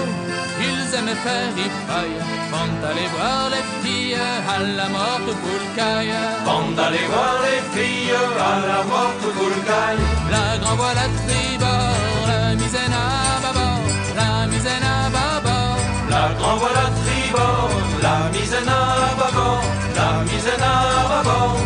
ils 0.67 0.87
aimaient 0.97 1.21
faire 1.25 1.49
ripaille, 1.59 2.17
avant 2.43 2.69
d'aller 2.81 3.07
voir 3.15 3.43
les 3.53 3.65
filles 3.81 4.17
à 4.55 4.59
la 4.79 4.87
morte 4.95 5.31
poulcaille. 5.41 6.13
Bande 6.45 6.75
d'aller 6.75 7.05
voir 7.11 7.35
les 7.47 7.61
filles 7.73 8.13
à 8.49 8.53
la 8.69 8.79
morte 8.91 9.25
bourgaille. 9.37 10.03
La 10.35 10.47
grand 10.61 10.75
voile 10.75 11.01
à 11.05 11.09
tribord, 11.21 12.23
la 12.31 12.55
misaine 12.61 12.95
à 13.03 13.07
bâbord, 13.43 13.83
la 14.19 14.47
misaine 14.51 14.87
à 14.95 14.97
bâbord. 15.15 15.77
La 16.13 16.25
grand 16.37 16.57
voile 16.61 16.79
à 16.85 16.89
tribord, 17.01 17.71
la 18.05 18.17
misaine 18.35 18.71
à 18.79 18.83
bâbord, 19.19 19.63
la 19.97 20.09
misaine 20.29 20.65
à 20.73 20.77
bâbord. 21.11 21.57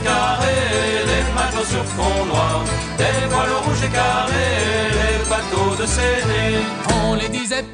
Rouges 0.00 1.04
les 1.10 1.32
matelots 1.34 1.64
sur 1.64 1.84
fond 1.84 2.24
noir. 2.26 2.64
Des 2.98 3.26
voiles 3.28 3.56
rouges 3.64 3.84
et 3.84 3.88
carrés, 3.88 4.90
les 4.98 5.18
bateaux 5.28 5.74
de 5.80 5.86
Séné. 5.86 6.64
On 7.04 7.14
les 7.14 7.28
disait 7.28 7.64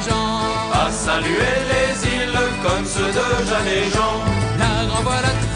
À 0.00 0.92
saluer 0.92 1.54
les 1.70 2.06
îles 2.06 2.38
comme 2.62 2.84
ceux 2.86 3.08
de 3.08 3.46
Jeanne 3.48 3.66
et 3.66 3.90
Jean. 3.90 4.22
La 4.58 5.47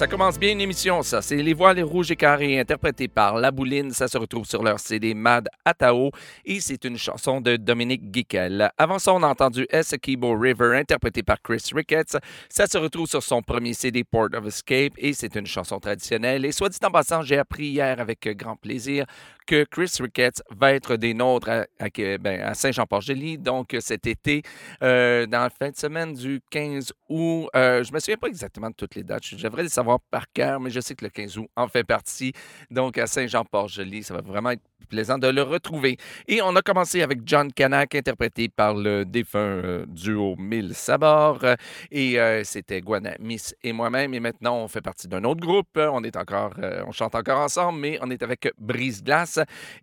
ça 0.00 0.06
commence 0.06 0.38
bien 0.38 0.52
une 0.52 0.62
émission, 0.62 1.02
ça. 1.02 1.20
C'est 1.20 1.36
Les 1.36 1.52
Voiles 1.52 1.82
Rouges 1.82 2.10
et 2.10 2.16
Carrés, 2.16 2.58
interprétées 2.58 3.06
par 3.06 3.36
La 3.36 3.50
Bouline. 3.50 3.90
Ça 3.90 4.08
se 4.08 4.16
retrouve 4.16 4.46
sur 4.46 4.62
leur 4.62 4.80
CD 4.80 5.12
Mad 5.12 5.46
Atao 5.62 6.10
et 6.46 6.58
c'est 6.60 6.86
une 6.86 6.96
chanson 6.96 7.42
de 7.42 7.56
Dominique 7.56 8.10
Guiquel. 8.10 8.70
Avant 8.78 8.98
ça, 8.98 9.12
on 9.12 9.22
a 9.22 9.26
entendu 9.26 9.66
Essequibo 9.68 10.38
River, 10.38 10.78
interprété 10.78 11.22
par 11.22 11.42
Chris 11.42 11.62
Ricketts. 11.74 12.16
Ça 12.48 12.66
se 12.66 12.78
retrouve 12.78 13.08
sur 13.08 13.22
son 13.22 13.42
premier 13.42 13.74
CD 13.74 14.02
Port 14.02 14.30
of 14.32 14.46
Escape 14.46 14.94
et 14.96 15.12
c'est 15.12 15.36
une 15.36 15.46
chanson 15.46 15.78
traditionnelle. 15.78 16.46
Et 16.46 16.52
soit 16.52 16.70
dit 16.70 16.78
en 16.82 16.90
passant, 16.90 17.20
j'ai 17.20 17.36
appris 17.36 17.66
hier 17.66 18.00
avec 18.00 18.26
grand 18.38 18.56
plaisir 18.56 19.04
que 19.46 19.64
Chris 19.64 19.90
Ricketts 20.00 20.42
va 20.50 20.72
être 20.72 20.96
des 20.96 21.14
nôtres 21.14 21.48
à, 21.48 21.88
ben, 22.18 22.54
Saint-Jean-Port-Joli, 22.54 23.38
donc 23.38 23.76
cet 23.80 24.06
été, 24.06 24.42
euh, 24.82 25.26
dans 25.26 25.40
la 25.40 25.50
fin 25.50 25.70
de 25.70 25.76
semaine 25.76 26.14
du 26.14 26.40
15 26.50 26.92
août. 27.08 27.48
Euh, 27.56 27.82
je 27.84 27.92
me 27.92 27.98
souviens 27.98 28.16
pas 28.16 28.28
exactement 28.28 28.70
de 28.70 28.74
toutes 28.74 28.94
les 28.94 29.02
dates. 29.02 29.24
Je 29.24 29.36
devrais 29.36 29.64
les 29.64 29.68
savoir 29.68 30.00
par 30.10 30.30
cœur, 30.32 30.60
mais 30.60 30.70
je 30.70 30.80
sais 30.80 30.94
que 30.94 31.04
le 31.04 31.10
15 31.10 31.38
août 31.38 31.48
en 31.56 31.68
fait 31.68 31.84
partie. 31.84 32.32
Donc 32.70 32.98
à 32.98 33.06
Saint-Jean-Port-Joli, 33.06 34.02
ça 34.02 34.14
va 34.14 34.20
vraiment 34.20 34.50
être 34.50 34.62
plaisant 34.90 35.18
de 35.18 35.28
le 35.28 35.42
retrouver. 35.42 35.96
Et 36.28 36.42
on 36.42 36.54
a 36.56 36.62
commencé 36.62 37.02
avec 37.02 37.20
John 37.24 37.50
Canac, 37.52 37.94
interprété 37.94 38.48
par 38.48 38.74
le 38.74 39.04
défunt 39.04 39.38
euh, 39.38 39.86
duo 39.86 40.36
Mille 40.36 40.74
Sabords. 40.74 41.44
Et 41.90 42.20
euh, 42.20 42.42
c'était 42.44 42.80
Gwen 42.80 43.14
Miss 43.20 43.54
et 43.62 43.72
moi-même. 43.72 44.12
Et 44.12 44.20
maintenant, 44.20 44.58
on 44.58 44.68
fait 44.68 44.82
partie 44.82 45.08
d'un 45.08 45.24
autre 45.24 45.40
groupe. 45.40 45.68
On 45.76 46.02
est 46.02 46.16
encore, 46.16 46.52
euh, 46.58 46.82
on 46.86 46.92
chante 46.92 47.14
encore 47.14 47.38
ensemble, 47.38 47.78
mais 47.78 47.98
on 48.02 48.10
est 48.10 48.22
avec 48.22 48.52
Brise 48.58 49.02
Glace. 49.02 49.29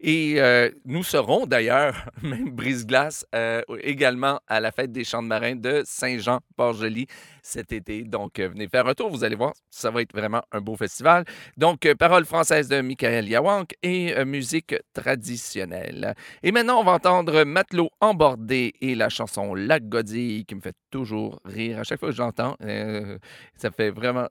Et 0.01 0.35
euh, 0.37 0.69
nous 0.85 1.03
serons 1.03 1.45
d'ailleurs, 1.45 2.09
même 2.21 2.49
Brise 2.49 2.85
Glace, 2.85 3.25
euh, 3.35 3.61
également 3.81 4.39
à 4.47 4.59
la 4.59 4.71
fête 4.71 4.91
des 4.91 5.03
Champs 5.03 5.23
de 5.23 5.27
Marins 5.27 5.55
de 5.55 5.83
Saint-Jean-Port-Joli 5.85 7.07
cet 7.41 7.71
été. 7.71 8.03
Donc, 8.03 8.39
euh, 8.39 8.49
venez 8.49 8.67
faire 8.67 8.87
un 8.87 8.93
tour. 8.93 9.09
Vous 9.09 9.23
allez 9.23 9.35
voir, 9.35 9.53
ça 9.69 9.89
va 9.91 10.01
être 10.01 10.13
vraiment 10.13 10.41
un 10.51 10.59
beau 10.59 10.75
festival. 10.75 11.23
Donc, 11.55 11.87
paroles 11.97 12.25
françaises 12.25 12.67
de 12.67 12.81
Michael 12.81 13.27
Yawank 13.27 13.75
et 13.83 14.25
musique 14.25 14.75
traditionnelle. 14.93 16.13
Et 16.43 16.51
maintenant, 16.51 16.79
on 16.79 16.83
va 16.83 16.93
entendre 16.93 17.43
Matelot 17.43 17.89
embordé 18.01 18.73
et 18.81 18.95
la 18.95 19.09
chanson 19.09 19.55
La 19.55 19.79
Godille 19.79 20.45
qui 20.45 20.55
me 20.55 20.61
fait 20.61 20.75
toujours 20.91 21.39
rire. 21.45 21.79
À 21.79 21.83
chaque 21.83 21.99
fois 21.99 22.09
que 22.09 22.15
j'entends, 22.15 22.55
euh, 22.63 23.17
ça 23.55 23.71
fait 23.71 23.89
vraiment 23.89 24.27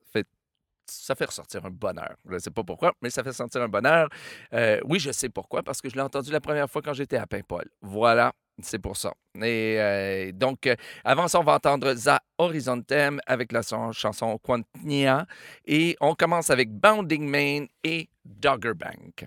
ça 0.87 1.15
fait 1.15 1.25
ressortir 1.27 1.65
un 1.65 1.71
bonheur. 1.71 2.15
Je 2.29 2.35
ne 2.35 2.39
sais 2.39 2.51
pas 2.51 2.63
pourquoi, 2.65 2.93
mais 3.03 3.11
ça 3.11 3.23
fait 3.23 3.33
sentir 3.33 3.63
un 3.63 3.69
bonheur. 3.69 4.09
Euh, 4.53 4.81
oui, 4.85 4.99
je 4.99 5.11
sais 5.13 5.29
pourquoi, 5.29 5.63
parce 5.63 5.81
que 5.81 5.89
je 5.89 5.95
l'ai 5.95 6.01
entendu 6.03 6.31
la 6.31 6.41
première 6.41 6.71
fois 6.71 6.83
quand 6.83 6.93
j'étais 6.95 7.17
à 7.17 7.27
Paimpol. 7.27 7.65
Voilà, 7.83 8.33
c'est 8.63 8.79
pour 8.79 8.97
ça. 8.97 9.13
Et 9.37 9.77
euh, 9.79 10.33
donc, 10.33 10.67
euh, 10.67 10.77
avant 11.05 11.29
ça, 11.29 11.41
on 11.41 11.45
va 11.45 11.55
entendre 11.55 11.95
Za 11.95 12.21
Horizontem 12.39 13.21
avec 13.27 13.53
la 13.53 13.63
son- 13.63 13.93
chanson 13.93 14.39
Quantnia. 14.39 15.27
Et 15.67 15.97
on 16.01 16.15
commence 16.15 16.51
avec 16.51 16.71
Bounding 16.71 17.29
Main 17.29 17.67
et 17.85 18.09
Dogger 18.25 18.75
Bank. 18.75 19.27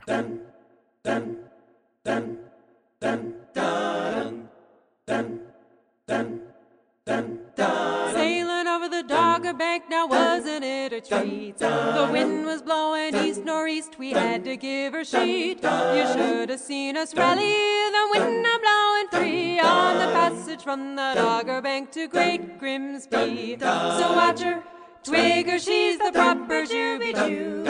Sailing 6.16 6.50
over 7.08 7.99
Bank, 9.60 9.90
now 9.90 10.08
wasn't 10.08 10.64
it 10.64 10.94
a 10.94 11.02
treat? 11.02 11.58
The 11.58 12.08
wind 12.10 12.46
was 12.46 12.62
blowing 12.62 13.14
east 13.14 13.44
northeast, 13.44 14.00
we 14.00 14.12
had 14.12 14.46
to 14.46 14.56
give 14.56 14.94
her 14.94 15.04
sheet. 15.04 15.62
You 15.62 16.08
should 16.14 16.48
have 16.48 16.62
seen 16.62 16.96
us 16.96 17.14
rally, 17.14 17.52
the 17.92 18.08
wind 18.10 18.46
a 18.46 18.60
blowing 18.60 19.08
free 19.12 19.60
on 19.60 19.98
the 19.98 20.14
passage 20.14 20.64
from 20.64 20.96
the 20.96 21.12
Dogger 21.14 21.62
Bank 21.62 21.92
to 21.92 22.08
Great 22.08 22.58
Grimsby. 22.58 23.58
So 23.60 24.14
watch 24.16 24.40
her. 24.44 24.64
Twig 25.04 25.50
her, 25.50 25.58
she's 25.58 25.98
the 25.98 26.12
proper 26.12 26.66
Juby 26.66 27.16
Jew. 27.16 27.64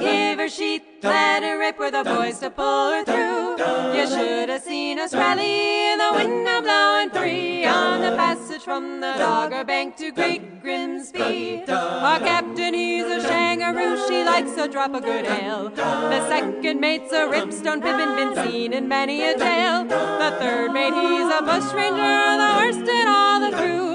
Give 0.00 0.38
her 0.38 0.48
sheet, 0.48 0.82
let 1.02 1.42
her 1.42 1.58
rip 1.58 1.78
with 1.78 1.92
the 1.92 2.02
boys 2.02 2.40
to 2.40 2.50
pull 2.50 2.90
her 2.90 3.04
through. 3.04 3.52
You 3.96 4.06
should 4.08 4.48
have 4.48 4.62
seen 4.62 4.98
us 4.98 5.14
rally, 5.14 5.92
in 5.92 5.98
the 5.98 6.12
wind 6.12 6.48
a 6.48 6.60
blowing 6.60 7.10
free 7.10 7.64
on 7.64 8.00
the 8.00 8.16
passage 8.16 8.62
from 8.62 9.00
the 9.00 9.14
Dogger 9.16 9.64
Bank 9.64 9.96
to 9.98 10.10
Great 10.10 10.60
Grimsby. 10.60 11.64
Our 11.68 12.18
captain, 12.18 12.74
he's 12.74 13.06
a 13.06 13.20
shangaroo, 13.20 14.08
she 14.08 14.24
likes 14.24 14.56
a 14.58 14.66
drop 14.66 14.94
of 14.94 15.04
good 15.04 15.24
ale. 15.24 15.70
The 15.70 16.28
second 16.28 16.80
mate's 16.80 17.12
a 17.12 17.28
ripstone 17.28 17.80
pippin, 17.80 18.16
been 18.16 18.34
seen 18.44 18.72
in 18.72 18.88
many 18.88 19.22
a 19.22 19.38
tale. 19.38 19.84
The 19.84 20.36
third 20.40 20.72
mate, 20.72 20.94
he's 20.94 21.32
a 21.32 21.42
bushranger, 21.42 22.36
the 22.42 22.54
worst 22.58 22.90
in 22.90 23.06
all 23.06 23.40
the 23.40 23.56
crew. 23.56 23.91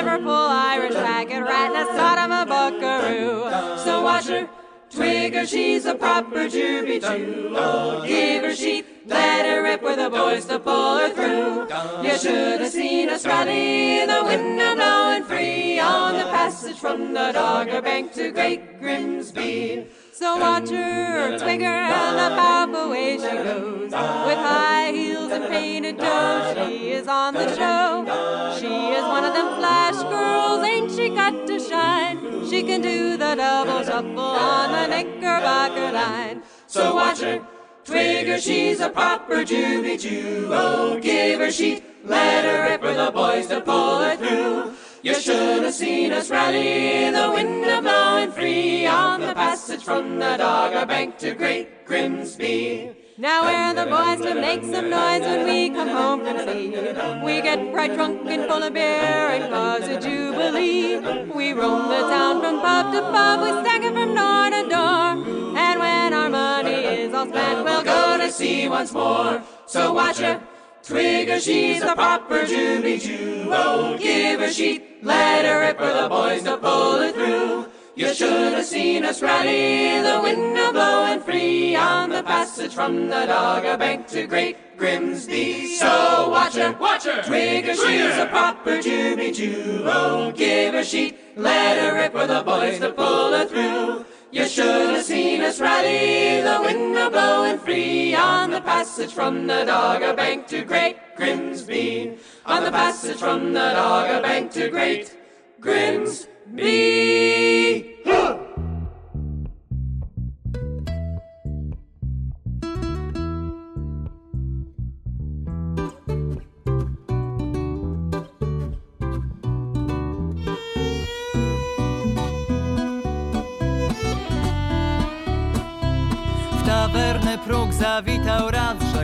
Liverpool 0.00 0.32
Irish 0.32 0.94
packet 0.94 1.42
rat, 1.42 1.72
and 1.72 1.76
a 1.76 1.92
sort 1.92 2.18
of 2.18 2.30
a 2.30 2.46
buckaroo. 2.46 3.84
So 3.84 4.00
watch 4.00 4.28
her. 4.28 4.48
Twig 4.88 5.34
her, 5.34 5.46
she's 5.46 5.84
a 5.84 5.94
proper 5.94 6.48
Juby 6.48 7.00
Jew. 7.00 7.54
Oh, 7.54 8.02
give 8.06 8.42
her 8.42 8.54
sheet, 8.54 8.86
let 9.06 9.44
her 9.44 9.62
rip 9.62 9.82
with 9.82 9.96
the 9.96 10.08
boys 10.08 10.46
to 10.46 10.58
pull 10.58 10.96
her 10.96 11.10
through. 11.10 11.68
You 12.02 12.18
should 12.18 12.62
have 12.62 12.72
seen 12.72 13.10
us 13.10 13.26
rally, 13.26 14.06
the 14.06 14.22
wind 14.24 14.60
a 14.60 14.74
blowing 14.74 15.24
free 15.24 15.78
on 15.78 16.14
the 16.14 16.24
passage 16.24 16.78
from 16.78 17.12
the 17.12 17.32
Dogger 17.32 17.82
Bank 17.82 18.14
to 18.14 18.32
Great 18.32 18.80
Grimsby. 18.80 19.86
So 20.12 20.38
watch 20.38 20.70
her, 20.70 21.38
twig 21.38 21.60
her, 21.60 21.66
and 21.66 22.18
the 22.18 22.36
powerful 22.36 22.90
way 22.90 23.18
she 23.18 23.36
goes. 23.36 23.92
With 23.92 23.92
high 23.92 24.92
heels 24.92 25.30
and 25.30 25.44
painted 25.44 25.98
toes, 25.98 26.56
she 26.56 26.90
is 26.90 27.06
on 27.06 27.34
the 27.34 27.54
show. 27.54 28.56
She 28.58 28.66
is 28.66 29.04
one 29.04 29.24
of 29.24 29.34
them 29.34 29.56
flash 29.56 29.79
She 32.50 32.64
can 32.64 32.82
do 32.82 33.16
the 33.16 33.36
double 33.36 33.84
shuffle 33.84 34.18
on 34.18 34.72
the 34.72 34.88
Knickerbocker 34.88 35.92
line. 35.92 36.42
So 36.66 36.96
watch 36.96 37.20
her, 37.20 37.46
twig 37.84 38.26
her, 38.26 38.40
she's 38.40 38.80
a 38.80 38.90
proper 38.90 39.44
Juby 39.44 40.00
Jew. 40.00 40.48
Oh, 40.50 40.98
give 40.98 41.38
her 41.38 41.52
sheet, 41.52 41.84
let 42.04 42.44
her 42.44 42.68
rip 42.68 42.80
for 42.80 42.92
the 42.92 43.12
boys 43.12 43.46
to 43.46 43.60
pull 43.60 44.00
her 44.00 44.16
through. 44.16 44.74
You 45.02 45.14
should 45.14 45.62
have 45.62 45.74
seen 45.74 46.10
us 46.10 46.28
rally, 46.28 47.08
the 47.12 47.30
wind 47.32 47.66
a 47.66 47.80
blowing 47.80 48.32
free 48.32 48.84
on 48.84 49.20
the 49.20 49.32
passage 49.32 49.84
from 49.84 50.18
the 50.18 50.36
Dogger 50.36 50.86
Bank 50.86 51.18
to 51.18 51.36
Great 51.36 51.86
Grimsby. 51.86 52.99
Now 53.18 53.44
we're 53.44 53.74
the 53.74 53.90
boys 53.90 54.24
to 54.26 54.34
make 54.34 54.62
some 54.62 54.88
noise 54.88 55.20
when 55.22 55.44
we 55.44 55.70
come 55.70 55.88
home 55.88 56.20
from 56.24 56.38
sea. 56.46 56.68
We 57.24 57.42
get 57.42 57.72
right 57.72 57.92
drunk 57.92 58.26
and 58.26 58.48
full 58.48 58.62
of 58.62 58.72
beer 58.72 58.82
and 58.82 59.52
cause 59.52 59.86
a 59.88 60.00
jubilee. 60.00 60.98
We 61.34 61.52
roam 61.52 61.88
the 61.88 62.00
town 62.00 62.40
from 62.40 62.60
pub 62.60 62.92
to 62.92 63.00
pub, 63.02 63.42
we 63.42 63.50
stagger 63.62 63.90
from 63.90 64.14
door 64.14 64.50
to 64.50 64.68
door. 64.68 65.58
And 65.58 65.80
when 65.80 66.14
our 66.14 66.30
money 66.30 66.72
is 66.72 67.12
all 67.12 67.26
spent, 67.26 67.64
we'll 67.64 67.84
go 67.84 68.16
to 68.18 68.30
sea 68.32 68.68
once 68.68 68.92
more. 68.92 69.42
So 69.66 69.92
watch 69.92 70.18
her. 70.18 70.40
Twig 70.82 71.28
her, 71.28 71.38
she's 71.38 71.82
a 71.82 71.94
proper 71.94 72.44
Juby 72.44 73.00
Jew. 73.00 73.50
Oh, 73.52 73.98
give 73.98 74.40
her 74.40 74.50
sheet, 74.50 75.04
let 75.04 75.44
her 75.44 75.60
rip 75.60 75.78
for 75.78 75.92
the 75.92 76.08
boys 76.08 76.42
to 76.44 76.56
pull 76.56 77.00
her 77.00 77.12
through. 77.12 77.66
You 78.00 78.14
should 78.14 78.54
have 78.54 78.64
seen 78.64 79.04
us 79.04 79.20
rally, 79.20 80.00
the 80.00 80.20
wind 80.22 80.56
a 80.56 80.72
blowing 80.72 81.20
free 81.20 81.76
on 81.76 82.08
the 82.08 82.22
passage 82.22 82.72
from 82.72 83.08
the 83.08 83.26
Dogger 83.26 83.76
Bank 83.76 84.06
to 84.06 84.26
Great 84.26 84.78
Grimsby. 84.78 85.74
So 85.74 86.30
watch 86.30 86.54
her, 86.54 86.72
watch 86.80 87.04
her, 87.04 87.20
twig 87.22 87.66
her, 87.66 87.74
she's 87.74 88.16
a 88.16 88.24
proper 88.30 88.78
Juby 88.78 89.34
Jew. 89.34 89.82
Oh, 89.84 90.32
give 90.32 90.72
her 90.72 90.82
sheet, 90.82 91.18
let 91.36 91.76
her 91.78 91.92
rip 91.94 92.12
for 92.12 92.26
the 92.26 92.42
boys 92.42 92.78
to 92.78 92.90
pull 92.90 93.32
her 93.32 93.44
through. 93.44 94.06
You 94.30 94.48
should 94.48 94.94
have 94.94 95.04
seen 95.04 95.42
us 95.42 95.60
rally, 95.60 96.40
the 96.40 96.58
wind 96.62 96.96
a 96.96 97.10
blowing 97.10 97.58
free 97.58 98.14
on 98.14 98.50
the 98.50 98.62
passage 98.62 99.12
from 99.12 99.46
the 99.46 99.64
Dogger 99.66 100.14
Bank 100.14 100.46
to 100.46 100.64
Great 100.64 100.96
Grimsby. 101.16 102.16
On 102.46 102.64
the 102.64 102.70
passage 102.70 103.18
from 103.18 103.52
the 103.52 103.72
Dogger 103.74 104.22
Bank 104.22 104.52
to 104.52 104.70
Great 104.70 105.14
Grimsby. 105.60 106.30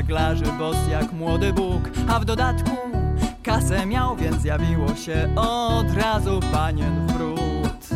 Żeglarzy 0.06 0.44
bos 0.58 0.76
jak 0.90 1.12
młody 1.12 1.52
Bóg, 1.52 1.90
a 2.08 2.20
w 2.20 2.24
dodatku 2.24 2.70
kasę 3.42 3.86
miał, 3.86 4.16
więc 4.16 4.44
jawiło 4.44 4.94
się 4.94 5.28
od 5.36 5.94
razu 5.94 6.40
panien 6.52 7.06
wrót. 7.06 7.88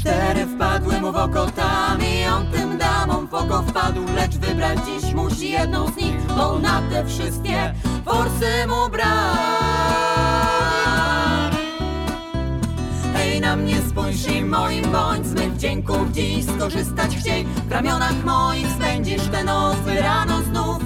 Cztery 0.00 0.46
wpadły 0.46 1.00
mu 1.00 1.12
w 1.12 1.16
oko 1.16 1.46
tam 1.46 1.98
i 2.00 2.26
on 2.26 2.46
tym 2.46 2.78
damom 2.78 3.26
w 3.26 3.34
oko 3.34 3.62
wpadł, 3.62 4.00
lecz 4.14 4.36
wybrać 4.36 4.78
dziś 4.86 5.14
musi 5.14 5.50
jedną 5.50 5.86
z 5.86 5.96
nich, 5.96 6.26
bo 6.36 6.58
na 6.58 6.82
te 6.90 7.06
wszystkie 7.06 7.74
forsy 8.04 8.66
mu 8.68 8.90
brak. 8.90 10.15
Na 13.40 13.56
mnie 13.56 13.76
spójrz 13.88 14.26
i 14.26 14.44
moim 14.44 14.84
bądź 14.92 15.26
z 15.26 15.34
mych 15.34 15.56
dziś 16.12 16.44
skorzystać 16.44 17.16
chciej. 17.16 17.44
W 17.44 17.72
ramionach 17.72 18.24
moich 18.24 18.66
spędzisz 18.70 19.22
tę 19.22 19.44
noc, 19.44 19.76
by 19.76 20.00
rano 20.00 20.42
znów 20.42 20.78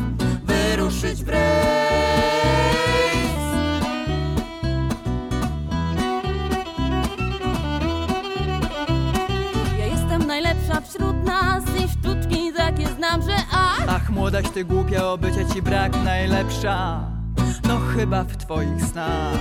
wyruszyć 0.45 1.25
w 1.25 1.29
rejs. 1.29 1.41
Ja 9.79 9.87
jestem 9.87 10.27
najlepsza 10.27 10.81
wśród 10.81 11.25
nas 11.25 11.65
i 11.65 11.89
sztuczki 11.89 12.53
takie 12.57 12.87
znam, 12.87 13.23
że 13.23 13.37
ach 13.53 13.85
Ach, 13.89 14.11
młodaś 14.11 14.51
ty 14.51 14.65
głupia, 14.65 15.05
o 15.05 15.19
bycie 15.19 15.47
ci 15.55 15.63
brak 15.63 15.93
najlepsza. 16.05 17.01
No 17.69 17.81
chyba 17.97 18.25
w 18.25 18.37
twoich 18.37 18.85
snach. 18.91 19.41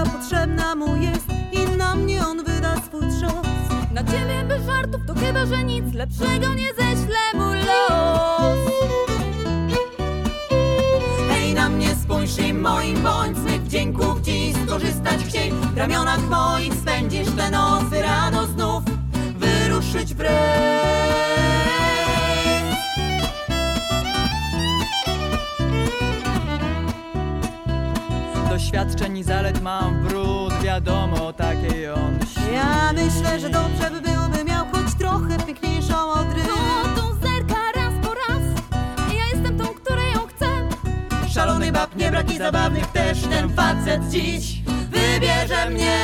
Potrzebna 0.00 0.74
mu 0.74 0.96
jest 0.96 1.26
i 1.52 1.76
na 1.76 1.94
mnie 1.94 2.26
on 2.26 2.44
wyda 2.44 2.76
swój 2.76 3.00
trzost. 3.00 3.92
Na 3.92 4.04
ciebie 4.04 4.44
bez 4.48 4.66
żartów 4.66 5.00
to 5.06 5.14
chyba, 5.14 5.46
że 5.46 5.64
nic 5.64 5.94
lepszego 5.94 6.54
nie 6.54 6.68
ześle 6.68 7.18
mu 7.34 7.52
los 7.54 8.58
Hej, 11.28 11.54
na 11.54 11.68
mnie 11.68 11.94
spójrz 11.94 12.38
i 12.38 12.54
moim 12.54 13.02
bądź 13.02 13.36
z 13.38 13.44
mych 13.44 13.68
dzięków 13.68 14.20
dziś 14.22 14.54
skorzystać 14.66 15.24
chciej. 15.24 15.52
W 15.52 15.78
ramionach 15.78 16.28
moich 16.28 16.74
spędzisz 16.74 17.28
tę 17.36 17.50
noc, 17.50 17.84
by 17.84 18.02
rano 18.02 18.46
znów 18.46 18.82
wyruszyć 19.38 20.14
w 20.14 20.20
Doświadczeń 28.72 29.18
i 29.18 29.24
zalet 29.24 29.62
mam 29.62 30.02
brud, 30.02 30.52
wiadomo, 30.62 31.32
takiej 31.32 31.90
on 31.90 32.18
Ja 32.52 32.92
myślę, 32.92 33.40
że 33.40 33.50
dobrze 33.50 33.90
by 33.90 34.00
było, 34.00 34.28
by 34.28 34.44
miał 34.44 34.66
choć 34.66 34.94
trochę 34.98 35.38
piękniejszą 35.46 36.10
od 36.12 36.34
ry. 36.34 36.42
To 36.42 37.00
tą 37.00 37.14
zerka 37.14 37.72
raz 37.74 37.94
po 38.02 38.14
raz 38.14 38.42
Ja 39.08 39.24
jestem 39.32 39.58
tą, 39.58 39.64
której 39.64 40.12
ją 40.12 40.20
chcę 40.26 40.46
Szalony 41.28 41.72
bab, 41.72 41.96
nie 41.96 42.10
brak 42.10 42.34
i 42.34 42.38
zabawnych 42.38 42.86
też 42.86 43.20
ten 43.20 43.52
facet 43.54 44.08
dziś 44.10 44.62
wybierze 44.90 45.70
mnie. 45.70 45.98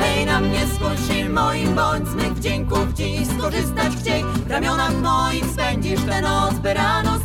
Hej, 0.00 0.26
na 0.26 0.40
mnie 0.40 0.66
spójrz 0.66 1.18
i 1.18 1.28
moim 1.28 1.74
bądź 1.74 2.08
z 2.08 2.14
mych 2.14 2.34
wdzięków 2.34 2.92
dziś 2.94 3.28
skorzystać 3.38 3.92
chciej. 4.00 4.24
W 4.24 4.50
ramionach 4.50 4.94
moich 5.02 5.44
spędzisz 5.46 6.00
tę 6.00 6.20
noc, 6.20 6.54
by 6.54 6.74
rano 6.74 7.18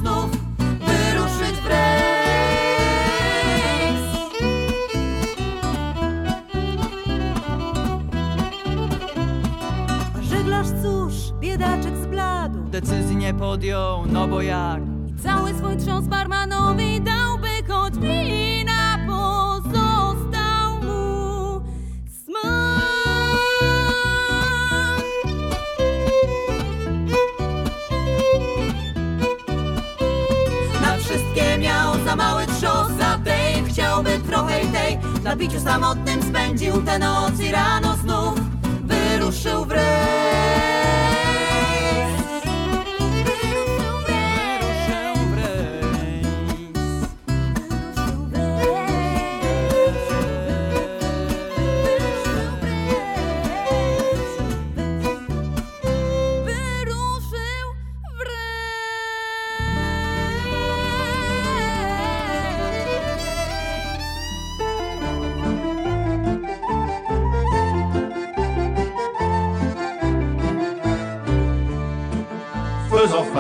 Decyzji 12.82 13.16
nie 13.16 13.34
podjął, 13.34 14.06
no 14.06 14.28
bo 14.28 14.42
jak? 14.42 14.82
Cały 15.24 15.54
swój 15.54 15.78
trząs 15.78 16.08
barmanowi 16.08 17.02
dałby 17.02 17.48
choć 17.68 17.94
wina 17.98 19.00
pozostał 19.08 20.74
mu 20.82 21.62
smak. 22.24 22.84
Na 30.82 30.98
wszystkie 30.98 31.58
miał 31.58 31.94
za 32.06 32.16
mały 32.16 32.48
trzos, 32.48 32.92
za 33.00 33.20
tej 33.24 33.64
chciałby 33.64 34.20
trochę 34.20 34.62
i 34.62 34.68
tej. 34.68 35.00
Na 35.24 35.36
biciu 35.36 35.60
samotnym 35.60 36.24
spędził 36.24 36.82
tę 36.82 37.00
noc 37.00 37.40
i 37.40 37.52
rano 37.52 37.96
znów 37.96 38.40
wyruszył 38.84 39.66
w 39.66 39.72
rejs. 39.72 40.99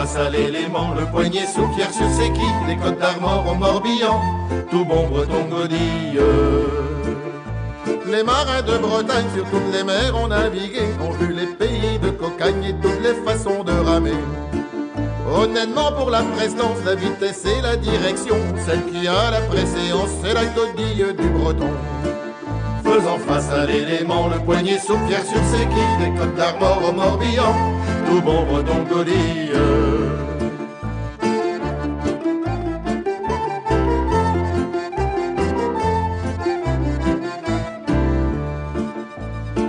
Face 0.10 0.22
à 0.22 0.30
l'élément, 0.30 0.94
le 0.98 1.06
poignet 1.06 1.46
sous 1.46 1.68
pierre 1.76 1.92
sur 1.92 2.10
ses 2.12 2.32
quilles, 2.32 2.68
les 2.68 2.78
côtes 2.78 3.00
d'Armor 3.00 3.46
au 3.52 3.56
Morbihan, 3.56 4.22
tout 4.70 4.86
bon 4.86 5.08
breton 5.08 5.46
godille. 5.50 6.22
Les 8.08 8.24
marins 8.24 8.62
de 8.62 8.78
Bretagne 8.78 9.26
sur 9.36 9.46
toutes 9.46 9.74
les 9.74 9.84
mers 9.84 10.16
ont 10.16 10.28
navigué, 10.28 10.82
ont 11.02 11.12
vu 11.12 11.34
les 11.34 11.48
pays 11.48 12.00
de 12.02 12.10
cocagne 12.10 12.64
et 12.64 12.74
toutes 12.82 13.04
les 13.04 13.14
façons 13.24 13.64
de 13.64 13.72
ramer. 13.72 14.18
Honnêtement 15.32 15.92
pour 15.92 16.10
la 16.10 16.24
prestance, 16.24 16.78
la 16.86 16.96
vitesse 16.96 17.46
et 17.46 17.62
la 17.62 17.76
direction, 17.76 18.38
celle 18.66 18.84
qui 18.86 19.08
a 19.08 19.32
la 19.32 19.42
préséance, 19.42 20.10
c'est 20.24 20.34
la 20.34 20.46
godille 20.46 21.16
du 21.18 21.30
breton. 21.30 21.70
Faisant 22.84 23.20
face 23.28 23.52
à 23.52 23.66
l'élément, 23.66 24.28
le 24.28 24.40
poignet 24.40 24.80
sous 24.80 24.98
pierre 25.08 25.24
sur 25.24 25.44
ses 25.52 25.66
quilles, 25.68 26.12
des 26.12 26.20
côtes 26.20 26.36
d'Armor 26.36 26.82
au 26.90 26.92
Morbihan, 26.92 27.54
tout 28.10 28.22
bon 28.22 28.44
breton 28.44 28.84
godille. 28.90 29.54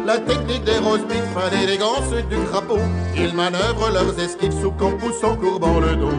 La 0.07 0.19
technique 0.19 0.65
des 0.65 0.79
rosebifs 0.79 1.37
à 1.37 1.51
l'élégance 1.55 2.11
du 2.31 2.37
crapaud, 2.51 2.79
ils 3.17 3.35
manœuvrent 3.35 3.91
leurs 3.93 4.19
esquives 4.19 4.59
sous 4.61 4.73
campus 4.73 5.23
en 5.23 5.37
courbant 5.37 5.79
le 5.79 5.95
dos. 5.97 6.19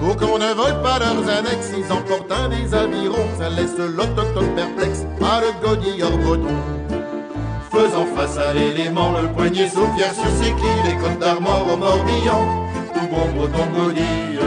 Pour 0.00 0.16
qu'on 0.16 0.38
ne 0.38 0.52
vole 0.52 0.82
pas 0.82 0.98
leurs 0.98 1.28
annexes, 1.28 1.72
ils 1.76 1.90
emportent 1.92 2.32
un 2.32 2.48
des 2.48 2.74
avirons, 2.74 3.28
ça 3.38 3.48
laisse 3.48 3.78
l'autochtone 3.78 4.54
perplexe, 4.54 5.04
à 5.22 5.40
le 5.40 5.66
godilleur 5.66 6.10
breton. 6.18 6.56
Faisant 7.80 8.04
face 8.14 8.36
à 8.36 8.52
l'élément, 8.52 9.12
le 9.12 9.28
poignet 9.28 9.66
sous 9.66 9.86
pierre 9.96 10.12
sur 10.12 10.28
ses 10.38 10.52
quilles, 10.52 10.82
les 10.84 10.98
côtes 10.98 11.18
d'Armor 11.18 11.66
au 11.72 11.78
Morbihan, 11.78 12.68
tout 12.92 13.06
bon 13.06 13.32
breton 13.34 13.66
godille. 13.74 14.38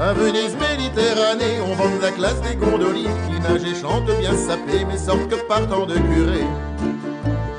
À 0.00 0.12
Venise, 0.14 0.56
Méditerranée, 0.56 1.60
on 1.64 1.74
vend 1.76 1.84
la 2.02 2.10
classe 2.10 2.40
des 2.42 2.56
gondoliers 2.56 3.04
qui 3.04 3.38
nagent 3.38 3.62
et 3.62 3.80
chantent 3.80 4.18
bien 4.18 4.34
sapés, 4.36 4.84
mais 4.84 4.98
sortent 4.98 5.28
que 5.28 5.36
partant 5.46 5.86
de 5.86 5.94
curé. 5.94 6.42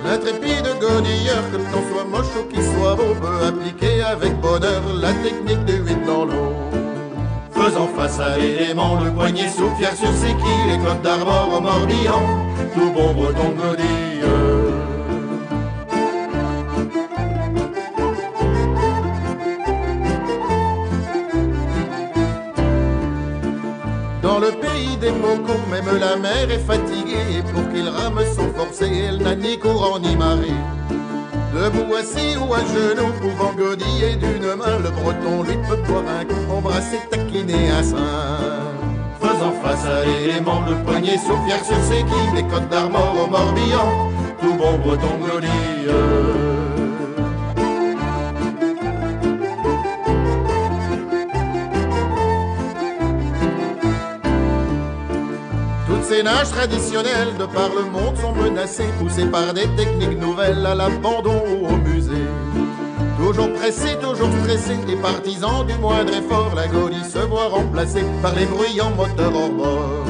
L'intrépide 0.05 0.67
godilleur, 0.79 1.49
que 1.51 1.57
le 1.57 1.63
temps 1.63 1.83
soit 1.91 2.05
moche 2.05 2.35
ou 2.39 2.43
qu'il 2.53 2.63
soit 2.63 2.95
beau, 2.95 3.15
peut 3.19 3.47
appliquer 3.47 4.03
avec 4.03 4.39
bonheur 4.39 4.83
la 5.01 5.11
technique 5.13 5.65
du 5.65 5.77
huit 5.77 6.05
dans 6.05 6.25
l'eau. 6.25 6.53
Faisant 7.51 7.87
face 7.97 8.19
à 8.19 8.37
l'élément, 8.37 9.01
le 9.03 9.09
poignet 9.09 9.49
sous 9.49 9.69
pierre 9.79 9.95
sur 9.95 10.13
ses 10.13 10.33
quilles, 10.35 10.69
les 10.69 10.77
côtes 10.77 11.01
d'Armor 11.01 11.49
au 11.57 11.59
Morbihan, 11.59 12.21
tout 12.75 12.91
bon 12.91 13.13
breton 13.13 13.49
godille. 13.57 14.04
Même 25.11 25.99
la 25.99 26.15
mer 26.15 26.49
est 26.49 26.65
fatiguée. 26.65 27.43
Pour 27.53 27.69
qu'il 27.71 27.87
rame 27.87 28.19
sans 28.35 28.49
forcer, 28.53 28.91
elle 29.07 29.21
n'a 29.21 29.35
ni 29.35 29.57
courant 29.57 29.99
ni 29.99 30.15
marée. 30.15 30.59
Debout, 31.53 31.95
assis 31.95 32.35
ou 32.37 32.53
à 32.53 32.59
genoux, 32.59 33.13
pouvant 33.21 33.53
godiller 33.53 34.15
d'une 34.15 34.55
main, 34.55 34.77
le 34.83 34.89
breton 34.89 35.43
lui 35.43 35.57
peut 35.67 35.81
boire 35.87 36.03
un 36.19 36.25
coup, 36.25 36.57
embrasser, 36.57 36.99
taquiner 37.09 37.69
un 37.69 37.83
sein. 37.83 37.95
Faisant 39.21 39.53
face 39.63 39.85
à 39.85 40.05
l'élément, 40.05 40.63
le 40.67 40.75
poignet 40.83 41.17
souffle 41.17 41.63
sur 41.63 41.81
ses 41.83 42.03
quilles, 42.03 42.35
des 42.35 42.43
côtes 42.43 42.67
d'Armor 42.69 43.15
au 43.23 43.29
Morbihan, 43.29 44.11
tout 44.41 44.53
bon 44.53 44.77
breton 44.79 45.17
godille. 45.21 46.64
Ces 56.07 56.21
nages 56.21 56.49
traditionnelles 56.49 57.35
de 57.39 57.45
par 57.45 57.69
le 57.69 57.89
monde 57.89 58.15
sont 58.17 58.33
menacées, 58.33 58.89
poussées 58.99 59.25
par 59.25 59.53
des 59.53 59.67
techniques 59.75 60.19
nouvelles 60.19 60.63
à 60.65 60.75
l'abandon 60.75 61.41
ou 61.49 61.65
au 61.65 61.77
musée. 61.77 62.27
Toujours 63.17 63.51
pressés, 63.53 63.97
toujours 63.99 64.29
stressés, 64.43 64.77
les 64.87 64.97
partisans 64.97 65.65
du 65.65 65.73
moindre 65.75 66.13
effort, 66.13 66.53
la 66.55 66.67
gaudie 66.67 67.03
se 67.03 67.17
voit 67.19 67.47
remplacée 67.47 68.05
par 68.21 68.35
les 68.35 68.45
bruyants 68.45 68.91
moteurs 68.91 69.35
hors 69.35 69.49
bord. 69.49 70.05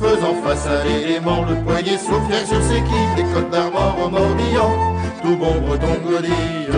Faisant 0.00 0.36
face 0.42 0.66
à 0.66 0.84
l'élément, 0.84 1.44
le 1.44 1.56
poignet 1.64 1.98
souffle 1.98 2.34
sur 2.46 2.62
ses 2.62 2.80
quilles, 2.88 3.14
des 3.16 3.34
côtes 3.34 3.50
d'Armor 3.50 3.96
au 4.02 4.08
Morbihan, 4.08 4.96
tout 5.22 5.36
bon 5.36 5.60
breton 5.66 5.98
godille. 6.02 6.72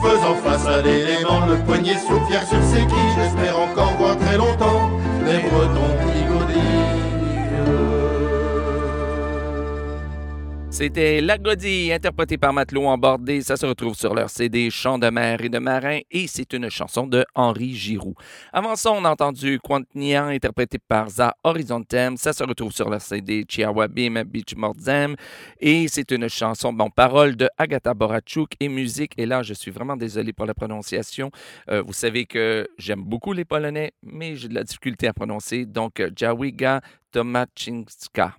Faisant 0.00 0.36
face 0.44 0.66
à 0.66 0.82
l'élément, 0.82 1.46
le 1.46 1.56
poignet 1.64 1.98
souffle 1.98 2.46
sur 2.48 2.62
ses 2.62 2.86
quilles, 2.86 3.14
j'espère 3.16 3.58
encore 3.58 3.92
voir 3.98 4.16
très 4.18 4.36
longtemps 4.36 4.90
des 5.24 5.38
bretons 5.48 6.15
C'était 10.76 11.22
La 11.22 11.38
Godille, 11.38 11.90
interprétée 11.90 12.36
par 12.36 12.52
Matelot 12.52 12.84
Embordé. 12.84 13.40
Ça 13.40 13.56
se 13.56 13.64
retrouve 13.64 13.94
sur 13.94 14.12
leur 14.12 14.28
CD 14.28 14.68
Chants 14.68 14.98
de 14.98 15.08
mer 15.08 15.42
et 15.42 15.48
de 15.48 15.58
marin 15.58 16.00
et 16.10 16.26
c'est 16.26 16.52
une 16.52 16.68
chanson 16.68 17.06
de 17.06 17.24
Henri 17.34 17.74
Giroux. 17.74 18.14
Avant 18.52 18.76
ça, 18.76 18.92
on 18.92 19.02
a 19.06 19.10
entendu 19.10 19.58
Quantnian, 19.58 20.26
interprété 20.26 20.78
par 20.78 21.08
Za 21.08 21.34
Horizontem. 21.44 22.18
Ça 22.18 22.34
se 22.34 22.44
retrouve 22.44 22.72
sur 22.72 22.90
leur 22.90 23.00
CD 23.00 23.46
Chiawabim 23.48 24.22
Beach 24.24 24.54
Mordzem 24.54 25.16
et 25.60 25.88
c'est 25.88 26.10
une 26.10 26.28
chanson, 26.28 26.74
bon, 26.74 26.90
parole 26.90 27.36
de 27.36 27.48
Agatha 27.56 27.94
Borachuk 27.94 28.50
et 28.60 28.68
musique. 28.68 29.12
Et 29.16 29.24
là, 29.24 29.42
je 29.42 29.54
suis 29.54 29.70
vraiment 29.70 29.96
désolé 29.96 30.34
pour 30.34 30.44
la 30.44 30.52
prononciation. 30.52 31.30
Euh, 31.70 31.80
vous 31.80 31.94
savez 31.94 32.26
que 32.26 32.68
j'aime 32.76 33.02
beaucoup 33.02 33.32
les 33.32 33.46
Polonais, 33.46 33.92
mais 34.02 34.36
j'ai 34.36 34.48
de 34.48 34.54
la 34.54 34.62
difficulté 34.62 35.08
à 35.08 35.14
prononcer. 35.14 35.64
Donc, 35.64 36.02
Jawiga 36.14 36.82
Tomachinska. 37.12 38.36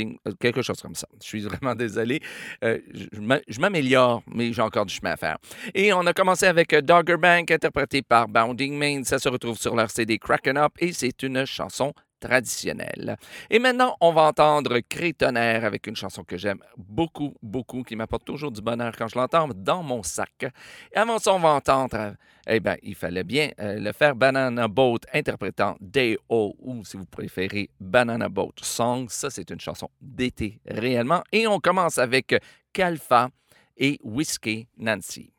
Euh, 0.00 0.32
quelque 0.40 0.62
chose 0.62 0.80
comme 0.80 0.94
ça. 0.94 1.06
Je 1.20 1.26
suis 1.26 1.40
vraiment 1.42 1.74
désolé. 1.74 2.20
Euh, 2.64 2.78
je 3.12 3.20
m'a- 3.20 3.40
je 3.48 3.60
m'améliore, 3.60 4.22
mais 4.26 4.52
j'ai 4.52 4.62
encore 4.62 4.86
du 4.86 4.94
chemin 4.94 5.12
à 5.12 5.16
faire. 5.16 5.38
Et 5.74 5.92
on 5.92 6.04
a 6.06 6.12
commencé 6.12 6.46
avec 6.46 6.72
euh, 6.72 6.80
Dogger 6.80 7.16
Bank, 7.16 7.50
interprété 7.50 8.02
par 8.02 8.28
Bounding 8.28 8.76
Main. 8.76 9.04
Ça 9.04 9.18
se 9.18 9.28
retrouve 9.28 9.58
sur 9.58 9.74
leur 9.76 9.90
CD 9.90 10.18
Kraken 10.18 10.56
Up 10.58 10.72
et 10.80 10.92
c'est 10.92 11.22
une 11.22 11.44
chanson 11.46 11.92
traditionnelle. 12.20 13.16
Et 13.50 13.58
maintenant, 13.58 13.96
on 14.00 14.12
va 14.12 14.22
entendre 14.22 14.78
Crétonnerre 14.88 15.64
avec 15.64 15.86
une 15.86 15.96
chanson 15.96 16.24
que 16.24 16.36
j'aime 16.36 16.60
beaucoup, 16.76 17.34
beaucoup, 17.42 17.82
qui 17.82 17.96
m'apporte 17.96 18.24
toujours 18.24 18.50
du 18.50 18.60
bonheur 18.60 18.94
quand 18.96 19.08
je 19.08 19.18
l'entends 19.18 19.48
dans 19.54 19.82
mon 19.82 20.02
sac. 20.02 20.46
Et 20.92 20.96
avant 20.96 21.18
ça, 21.18 21.34
on 21.34 21.38
va 21.38 21.50
entendre, 21.50 22.14
eh 22.46 22.60
bien, 22.60 22.76
il 22.82 22.94
fallait 22.94 23.24
bien 23.24 23.50
euh, 23.60 23.78
le 23.78 23.92
faire 23.92 24.14
Banana 24.14 24.68
Boat 24.68 25.00
interprétant 25.12 25.76
Day 25.80 26.16
O 26.28 26.54
ou, 26.60 26.84
si 26.84 26.96
vous 26.96 27.06
préférez, 27.06 27.70
Banana 27.80 28.28
Boat 28.28 28.54
Song. 28.62 29.06
Ça, 29.08 29.30
c'est 29.30 29.50
une 29.50 29.60
chanson 29.60 29.88
d'été 30.00 30.60
réellement. 30.66 31.22
Et 31.32 31.46
on 31.46 31.60
commence 31.60 31.98
avec 31.98 32.34
Kalfa 32.72 33.28
et 33.76 33.98
Whiskey 34.02 34.66
Nancy. 34.76 35.32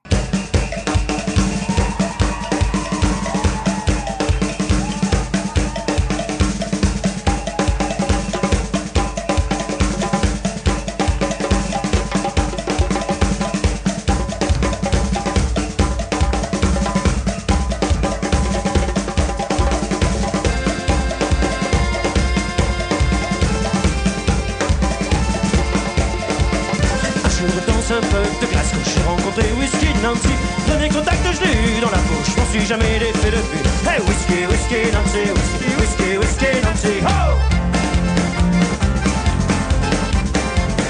Suis 32.59 32.67
jamais 32.67 32.99
défait 32.99 33.31
depuis 33.31 33.59
Hey 33.87 33.99
Whisky, 34.07 34.45
Whisky 34.47 34.91
Nancy, 34.93 35.23
Whisky, 35.35 35.69
Whisky, 35.79 36.17
Whisky 36.17 36.51
Nancy 36.63 36.95
Oh 37.03 37.35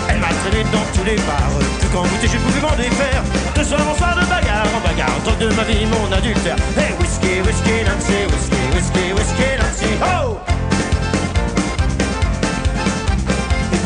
Elle 0.10 0.19
m'a 0.19 0.28
traîné 0.28 0.63
dans 0.71 0.86
tous 0.93 1.06
les 1.06 1.15
bars, 1.15 1.58
que 1.82 1.88
quand 1.93 2.04
goûter 2.04 2.28
j'ai 2.32 2.38
pouvais 2.38 2.62
m'en 2.62 2.75
défaire. 2.75 3.23
De 3.56 3.63
soir 3.63 3.82
en 3.82 3.95
soir 3.95 4.15
de 4.15 4.25
bagarre 4.28 4.67
en 4.78 4.88
bagarre, 4.88 5.17
tant 5.25 5.38
de 5.39 5.47
ma 5.54 5.63
vie 5.63 5.86
mon 5.86 6.12
adultère. 6.12 6.58
Hey 6.78 6.93
Whisky, 6.99 7.41
Whisky 7.41 7.84
Nancy, 7.84 8.19
Whisky, 8.30 8.62
Whisky, 8.75 9.13
Whisky 9.13 9.49
Nancy 9.58 9.91
Oh 10.04 10.38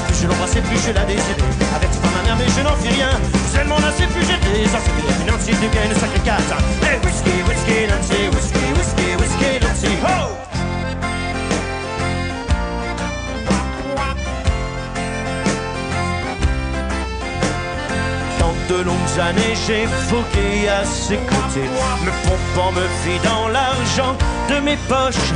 Plus 0.07 0.21
je 0.21 0.27
l'embrassais, 0.27 0.61
plus 0.61 0.79
je 0.85 0.91
la 0.91 1.01
ma 1.01 1.13
mère, 1.13 1.88
mais 2.39 2.47
je 2.55 2.61
n'en 2.61 2.75
fis 2.77 2.93
rien. 2.95 3.11
Plus 3.31 3.59
elle 3.59 3.67
m'en 3.67 3.77
a 3.77 3.91
plus 3.91 4.25
j'étais 4.25 4.67
sorti 4.69 4.89
de 5.51 5.57
devient 5.57 5.85
une 5.85 5.99
sacrée 5.99 6.23
carte. 6.23 6.51
Hey, 6.81 6.97
whisky, 7.03 7.35
whisky, 7.47 7.87
Nancy, 7.91 8.29
whisky, 8.33 8.65
whisky, 8.77 9.07
whisky, 9.19 9.51
Nancy, 9.61 9.93
ho! 10.03 10.17
Dans 18.39 18.55
de 18.73 18.83
longues 18.83 19.19
années, 19.19 19.55
j'ai 19.67 19.85
vogué 20.09 20.69
à 20.69 20.85
ses 20.85 21.17
côtés, 21.17 21.69
me 22.05 22.11
pompant, 22.25 22.71
me 22.71 22.85
vidant 23.03 23.47
l'argent 23.49 24.15
de 24.49 24.59
mes 24.61 24.77
poches. 24.87 25.33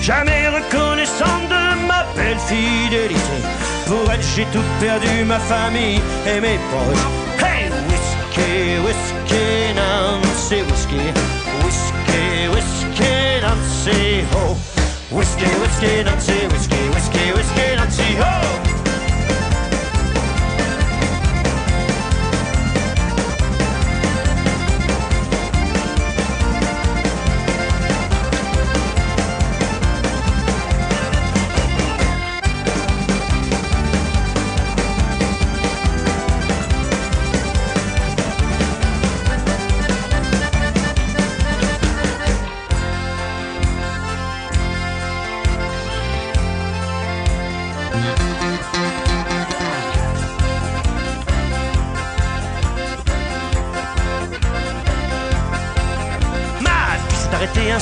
Jamais 0.00 0.48
reconnaissant 0.48 1.38
de 1.48 1.86
ma 1.88 2.04
belle 2.14 2.38
fidélité. 2.38 3.73
Pour 3.86 4.10
elle, 4.10 4.22
j'ai 4.34 4.46
tout 4.46 4.64
perdu, 4.80 5.24
ma 5.24 5.38
famille 5.38 6.00
et 6.26 6.40
mes 6.40 6.58
proches. 6.70 7.06
Hey, 7.38 7.70
whisky, 7.88 8.78
whisky, 8.84 9.74
Nancy, 9.74 10.62
whisky, 10.62 11.12
whisky, 11.62 12.48
whisky, 12.48 13.40
Nancy, 13.42 14.24
ho. 14.32 14.56
Whisky, 15.10 15.44
whisky, 15.60 16.04
Nancy, 16.04 16.46
whisky, 16.50 16.88
whisky, 16.94 17.32
whisky, 17.36 17.76
Nancy, 17.76 18.16
ho. 18.16 18.73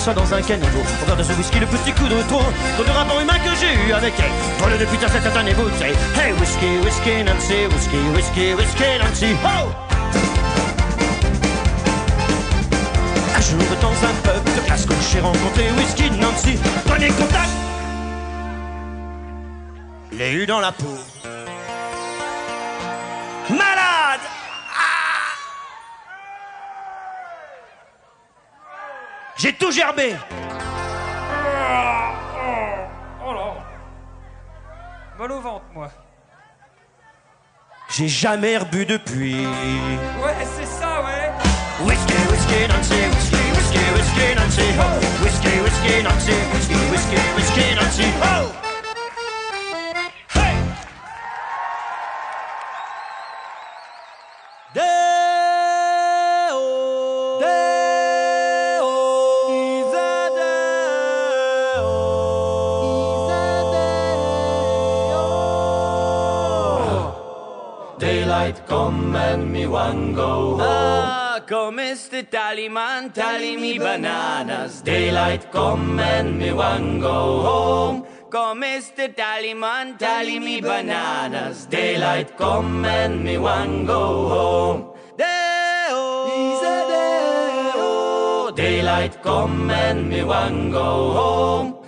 Soir 0.03 0.17
dans 0.17 0.35
un 0.35 0.43
caniveau 0.43 0.81
Au 1.03 1.07
verre 1.07 1.17
de 1.17 1.23
ce 1.23 1.33
whisky, 1.35 1.61
le 1.61 1.67
petit 1.67 1.93
coup 1.93 2.09
de 2.09 2.21
trop 2.29 2.43
Trop 2.75 2.85
de 2.85 2.91
rapport 2.91 3.21
humain 3.21 3.39
que 3.39 3.55
j'ai 3.61 3.73
eu 3.87 3.93
avec 3.93 4.15
elle. 4.19 4.59
Drôle 4.59 4.79
de 4.79 4.85
putain, 4.85 5.07
c'est 5.09 5.27
un 5.27 5.45
bouteille 5.55 5.95
Hey, 6.19 6.33
whisky, 6.41 6.79
whisky, 6.85 7.23
Nancy, 7.23 7.67
whisky, 7.73 7.99
whisky, 8.15 8.55
whisky, 8.55 8.99
Nancy, 8.99 9.33
ho! 9.45 9.71
Un 13.37 13.41
jour 13.41 13.77
dans 13.81 13.97
un 14.09 14.15
pub 14.25 14.45
de 14.45 14.87
que 14.87 14.95
j'ai 15.13 15.21
rencontré 15.21 15.71
Whisky 15.79 16.11
Nancy 16.11 16.59
Premier 16.85 17.09
contact. 17.09 17.51
L'ai 20.13 20.33
eu 20.33 20.47
dans 20.47 20.61
la 20.61 20.73
peau 20.73 21.12
J'ai 29.53 29.59
tout 29.59 29.71
gerbé 29.71 30.15
Oh 33.27 33.33
là 33.35 33.55
Mal 35.19 35.33
au 35.33 35.41
ventre, 35.41 35.67
moi. 35.75 35.91
j'ai 37.91 38.09
jamais 38.09 38.57
rebu 38.57 38.87
depuis. 38.87 39.47
Ouais, 39.47 40.47
c'est 40.57 40.65
ça, 40.65 41.03
ouais. 41.03 41.31
Whiskey, 41.85 42.15
whiskey, 42.31 42.67
Tally 73.15 73.59
me 73.59 73.79
bananas. 73.79 74.81
Daylight 74.81 75.53
come 75.53 76.01
and 76.01 76.39
me 76.39 76.51
one 76.51 76.99
go 76.99 77.43
home. 77.43 78.07
Come 78.31 78.63
Mr. 78.63 79.15
Tallyman, 79.15 79.99
tally 79.99 80.39
me 80.39 80.63
bananas. 80.63 81.67
Daylight 81.67 82.39
come 82.39 82.87
and 82.87 83.23
me 83.23 83.37
one 83.37 83.85
go 83.85 84.29
home. 84.29 84.81
Deo, 85.19 86.27
Deo, 86.31 87.73
oh, 87.77 88.53
daylight 88.57 89.23
come 89.23 89.71
and 89.71 90.09
me 90.09 90.25
one 90.25 90.71
go 90.71 91.13
home. 91.13 91.82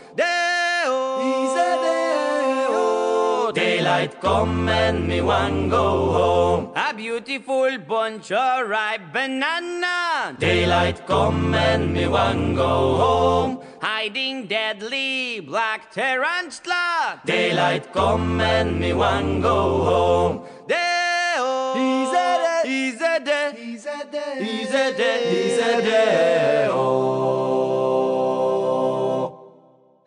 Daylight 3.95 4.21
come 4.21 4.69
and 4.69 5.07
me 5.07 5.21
one 5.21 5.69
go 5.69 6.13
home. 6.13 6.73
A 6.75 6.93
beautiful 6.93 7.79
bunch 7.79 8.33
of 8.33 8.69
ripe 8.69 9.13
banana. 9.13 10.37
Daylight 10.37 11.07
come 11.07 11.55
and 11.55 11.93
me 11.93 12.09
one 12.09 12.57
go 12.57 12.97
home. 12.97 13.61
Hiding 13.81 14.49
deadly 14.49 15.39
black 15.39 15.93
tarantula. 15.93 17.21
Daylight 17.25 17.93
come 17.93 18.41
and 18.41 18.81
me 18.81 18.93
one 18.95 19.41
go 19.41 19.85
home. 19.85 20.45
Deo, 20.67 21.39
oh, 21.39 21.75
He's 21.79 22.11
a 22.11 22.39
de, 22.45 22.67
he's 22.69 23.01
a 23.01 23.21
de, 23.21 23.53
he's 23.63 23.87
a 23.87 24.05
de, 24.11 24.45
he's 24.45 24.75
a 24.75 24.93
de, 24.97 25.19
he's 25.31 25.59
a 25.59 25.83
de. 25.83 26.69
Oh. 26.73 27.15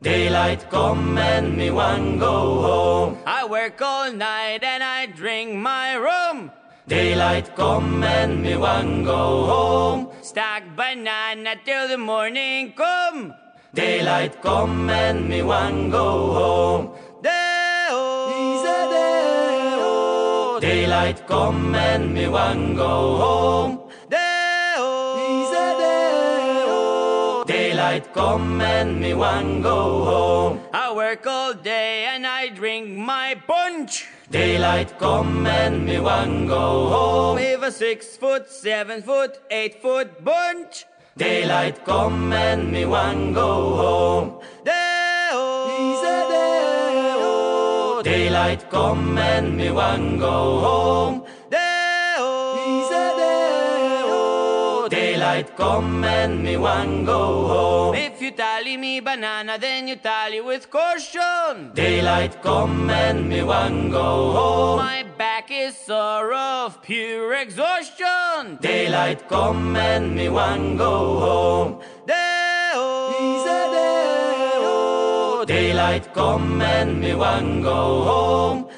Daylight 0.02 0.70
come 0.70 1.18
and 1.18 1.58
me 1.58 1.72
one 1.72 2.20
go 2.20 2.62
home. 2.62 3.18
I 3.48 3.50
work 3.50 3.82
all 3.82 4.12
night 4.12 4.62
and 4.62 4.84
I 4.84 5.06
drink 5.06 5.56
my 5.56 5.96
rum. 5.96 6.52
Daylight 6.86 7.56
come 7.56 8.04
and 8.04 8.42
me 8.42 8.58
one 8.58 9.06
go 9.06 9.46
home. 9.46 10.10
Stack 10.22 10.76
banana 10.76 11.56
till 11.64 11.88
the 11.88 11.98
morning 11.98 12.74
come. 12.74 13.34
Daylight 13.74 14.42
come 14.42 14.90
and 14.90 15.30
me 15.30 15.44
one 15.44 15.90
go 15.90 16.10
home. 16.40 16.86
Deo, 17.24 18.04
He's 18.36 18.66
a 18.68 18.82
Deo. 18.92 20.60
Daylight 20.60 21.26
come 21.26 21.74
and 21.74 22.14
me 22.14 22.28
one 22.28 22.76
go 22.76 23.16
home. 23.16 23.87
Daylight 27.88 28.14
come 28.14 28.60
and 28.60 29.00
me 29.00 29.14
one 29.14 29.62
go 29.62 30.04
home. 30.04 30.60
I 30.74 30.94
work 30.94 31.26
all 31.26 31.54
day 31.54 32.04
and 32.12 32.28
I 32.28 32.50
drink 32.50 32.90
my 32.90 33.36
punch. 33.48 34.08
Daylight 34.30 35.00
come 35.00 35.48
and 35.48 35.86
me 35.86 35.98
one 35.98 36.48
go 36.48 36.90
home. 36.90 37.36
With 37.36 37.64
a 37.64 37.72
six 37.72 38.18
foot, 38.18 38.50
seven 38.50 39.02
foot, 39.02 39.40
eight 39.50 39.82
foot 39.82 40.22
bunch. 40.22 40.86
Daylight 41.16 41.86
come 41.86 42.34
and 42.34 42.70
me 42.74 42.84
one 42.84 43.32
go 43.32 43.52
home. 43.82 44.42
Deo, 44.66 45.46
He's 45.72 46.04
a 46.04 46.20
Deo. 46.34 48.04
Daylight 48.04 48.70
come 48.70 49.18
and 49.18 49.56
me 49.56 49.72
one 49.72 50.20
go 50.20 50.60
home. 50.60 51.27
Daylight 55.28 55.58
come 55.58 56.06
and 56.06 56.42
me 56.42 56.56
one 56.56 57.04
go 57.04 57.48
home. 57.48 57.96
If 57.96 58.22
you 58.22 58.32
tally 58.32 58.78
me 58.78 59.02
banana, 59.02 59.58
then 59.60 59.90
you 59.90 59.98
tally 59.98 60.40
with 60.40 60.72
caution. 60.72 61.72
Daylight 61.74 62.42
come 62.42 62.90
and 62.90 63.28
me 63.28 63.44
one 63.44 63.92
go 63.92 64.32
home. 64.32 64.78
My 64.80 65.04
back 65.18 65.52
is 65.52 65.76
sore 65.76 66.34
of 66.34 66.82
pure 66.82 67.34
exhaustion. 67.34 68.58
Daylight 68.62 69.28
come 69.28 69.76
and 69.76 70.16
me 70.16 70.30
one 70.30 70.78
go 70.78 71.20
home. 71.20 71.82
Deo, 72.08 72.88
He's 73.20 73.46
a 73.60 73.64
Deo. 73.76 75.44
Daylight 75.46 76.14
come 76.14 76.62
and 76.62 77.02
me 77.02 77.14
one 77.14 77.62
go 77.62 78.04
home. 78.12 78.70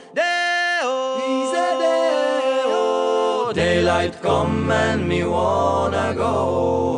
Daylight 3.60 4.22
come 4.22 4.72
and 4.72 5.06
me 5.10 5.26
wanna 5.26 6.14
go 6.16 6.89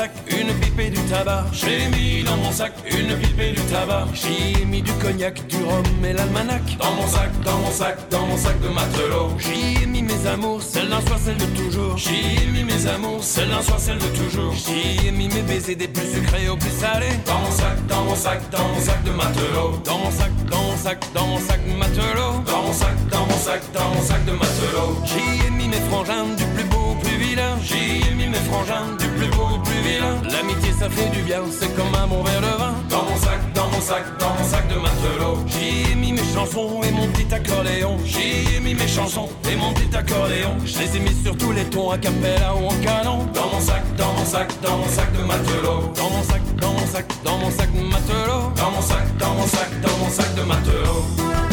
une 0.00 0.54
pipe 0.60 0.80
et 0.80 0.90
du 0.90 1.00
tabac. 1.02 1.44
J'ai 1.52 1.86
mis 1.88 2.22
dans 2.24 2.36
mon 2.36 2.50
sac 2.50 2.72
une 2.86 3.14
pipe 3.18 3.40
et 3.40 3.52
du 3.52 3.60
tabac. 3.62 4.06
J'y 4.14 4.62
ai 4.62 4.64
mis 4.64 4.80
du 4.80 4.92
cognac, 4.92 5.46
du 5.48 5.56
rhum 5.56 5.84
et 6.04 6.12
l'almanach. 6.14 6.62
Dans 6.78 6.92
mon 6.92 7.06
sac, 7.06 7.30
dans 7.44 7.58
mon 7.58 7.70
sac, 7.70 7.98
dans 8.10 8.26
mon 8.26 8.36
sac 8.36 8.58
de 8.60 8.68
matelot. 8.68 9.30
J'y 9.38 9.82
ai 9.82 9.86
mis 9.86 10.02
mes 10.02 10.26
amours, 10.26 10.62
celle 10.62 10.88
d'un 10.88 11.00
soir, 11.02 11.18
celle 11.22 11.36
de 11.36 11.44
toujours. 11.44 11.98
J'y 11.98 12.42
ai 12.42 12.46
mis 12.46 12.64
mes 12.64 12.86
amours, 12.86 13.22
celle 13.22 13.50
d'un 13.50 13.60
soir, 13.60 13.78
celle 13.78 13.98
de 13.98 14.06
toujours. 14.06 14.54
J'y 14.54 15.08
ai 15.08 15.10
mis 15.10 15.28
mes 15.28 15.42
baisers 15.42 15.76
des 15.76 15.88
plus 15.88 16.10
sucrés 16.10 16.48
aux 16.48 16.56
plus 16.56 16.70
salés. 16.70 17.18
Dans 17.26 17.38
mon 17.40 17.50
sac, 17.50 17.86
dans 17.86 18.04
mon 18.04 18.16
sac, 18.16 18.40
dans 18.50 18.68
mon 18.68 18.80
sac 18.80 19.04
de 19.04 19.10
matelot. 19.10 19.78
Dans 19.84 19.98
mon 19.98 20.10
sac, 20.10 20.30
dans 20.50 20.62
mon 20.62 20.76
sac, 20.76 21.04
dans 21.12 21.26
mon 21.26 21.38
sac 21.38 21.60
de 21.68 21.74
matelot. 21.74 22.40
Dans 22.46 22.62
mon 22.62 22.72
sac, 22.72 22.96
dans 23.10 23.26
mon 23.26 23.38
sac, 23.38 23.62
dans 23.74 23.88
mon 23.94 24.02
sac 24.02 24.24
de 24.24 24.32
matelot. 24.32 24.96
J'y 25.04 25.46
ai 25.46 25.50
mis 25.50 25.68
mes 25.68 25.82
frangins 25.90 26.34
du 26.36 26.44
plus 26.54 26.64
beau 26.64 26.92
au 26.92 26.94
plus 26.94 27.16
vilain. 27.16 27.58
J'y 27.62 28.01
mes 28.32 28.44
frangins 28.50 28.96
du 28.98 29.06
plus 29.08 29.28
beau 29.36 29.46
au 29.54 29.58
plus 29.58 29.80
vilain. 29.86 30.16
L'amitié 30.32 30.72
ça 30.72 30.88
fait 30.88 31.10
du 31.10 31.22
bien, 31.22 31.42
c'est 31.50 31.72
comme 31.76 31.94
un 31.94 32.06
bon 32.06 32.22
verre 32.22 32.40
de 32.40 32.54
vin. 32.60 32.74
Dans 32.88 33.04
mon 33.04 33.16
sac, 33.16 33.40
dans 33.54 33.68
mon 33.68 33.80
sac, 33.80 34.04
dans 34.18 34.34
mon 34.38 34.44
sac 34.52 34.64
de 34.68 34.78
matelot. 34.84 35.36
J'y 35.46 35.92
ai 35.92 35.94
mis 35.94 36.12
mes 36.12 36.28
chansons 36.34 36.80
et 36.82 36.90
mon 36.90 37.06
petit 37.08 37.32
accordéon. 37.34 37.98
J'y 38.04 38.56
ai 38.56 38.60
mis 38.60 38.74
mes 38.74 38.88
chansons 38.88 39.28
et 39.50 39.56
mon 39.56 39.72
petit 39.74 39.94
accordéon. 39.94 40.54
Je 40.64 40.78
les 40.78 40.96
ai 40.96 41.00
mis 41.00 41.16
sur 41.22 41.36
tous 41.36 41.52
les 41.52 41.64
tons, 41.64 41.90
à 41.90 41.98
cappella 41.98 42.54
ou 42.54 42.66
en 42.66 42.76
canon. 42.82 43.18
Dans 43.34 43.48
mon 43.52 43.60
sac, 43.60 43.82
dans 43.96 44.12
mon 44.14 44.24
sac, 44.24 44.48
dans 44.62 44.76
mon 44.78 44.88
sac 44.88 45.12
de 45.12 45.22
matelot. 45.30 45.92
Dans 45.94 46.10
mon 46.10 46.22
sac, 46.22 46.42
dans 46.56 46.72
mon 46.72 46.86
sac, 46.86 47.06
dans 47.24 47.38
mon 47.38 47.50
sac 47.50 47.70
de 47.72 47.82
matelot. 47.82 48.42
Dans 48.56 48.70
mon 48.70 48.82
sac, 48.82 49.16
dans 49.18 49.34
mon 49.34 49.46
sac, 49.46 49.70
dans 49.82 49.96
mon 49.98 50.10
sac 50.10 50.34
de 50.34 50.42
matelot. 50.42 51.51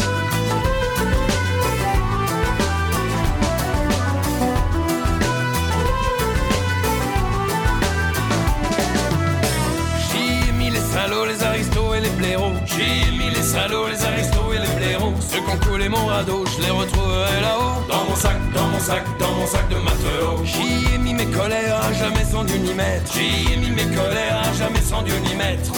Les 11.24 11.42
aristos 11.42 11.94
et 11.96 12.00
les 12.00 12.10
blaireaux. 12.10 12.52
J'y 12.66 13.08
ai 13.08 13.10
mis 13.18 13.30
les 13.30 13.42
salauds, 13.42 13.88
les 13.88 14.02
aristos 14.04 14.52
et 14.54 14.58
les 14.58 14.74
blaireaux. 14.78 15.14
Ceux 15.20 15.40
qui 15.40 15.50
ont 15.50 15.70
coulé 15.70 15.88
mon 15.88 16.06
radeau, 16.06 16.44
je 16.46 16.62
les 16.62 16.70
retrouverai 16.70 17.40
là-haut. 17.40 17.82
Dans 17.88 18.04
mon 18.04 18.16
sac, 18.16 18.36
dans 18.54 18.68
mon 18.68 18.80
sac, 18.80 19.04
dans 19.18 19.32
mon 19.32 19.46
sac 19.46 19.68
de 19.68 19.76
matelot. 19.76 20.44
J'y 20.44 20.94
ai 20.94 20.98
mis 20.98 21.14
mes 21.14 21.26
colères, 21.26 21.80
à 21.82 21.92
jamais 21.92 22.24
sans 22.24 22.44
Dieu 22.44 22.58
ni 22.58 22.74
maître. 22.74 23.10
J'y 23.12 23.52
ai 23.52 23.56
mis 23.56 23.70
mes 23.70 23.96
colères, 23.96 24.42
à 24.44 24.52
jamais 24.54 24.82
sans 24.82 25.02
Dieu 25.02 25.14
ni. 25.24 25.30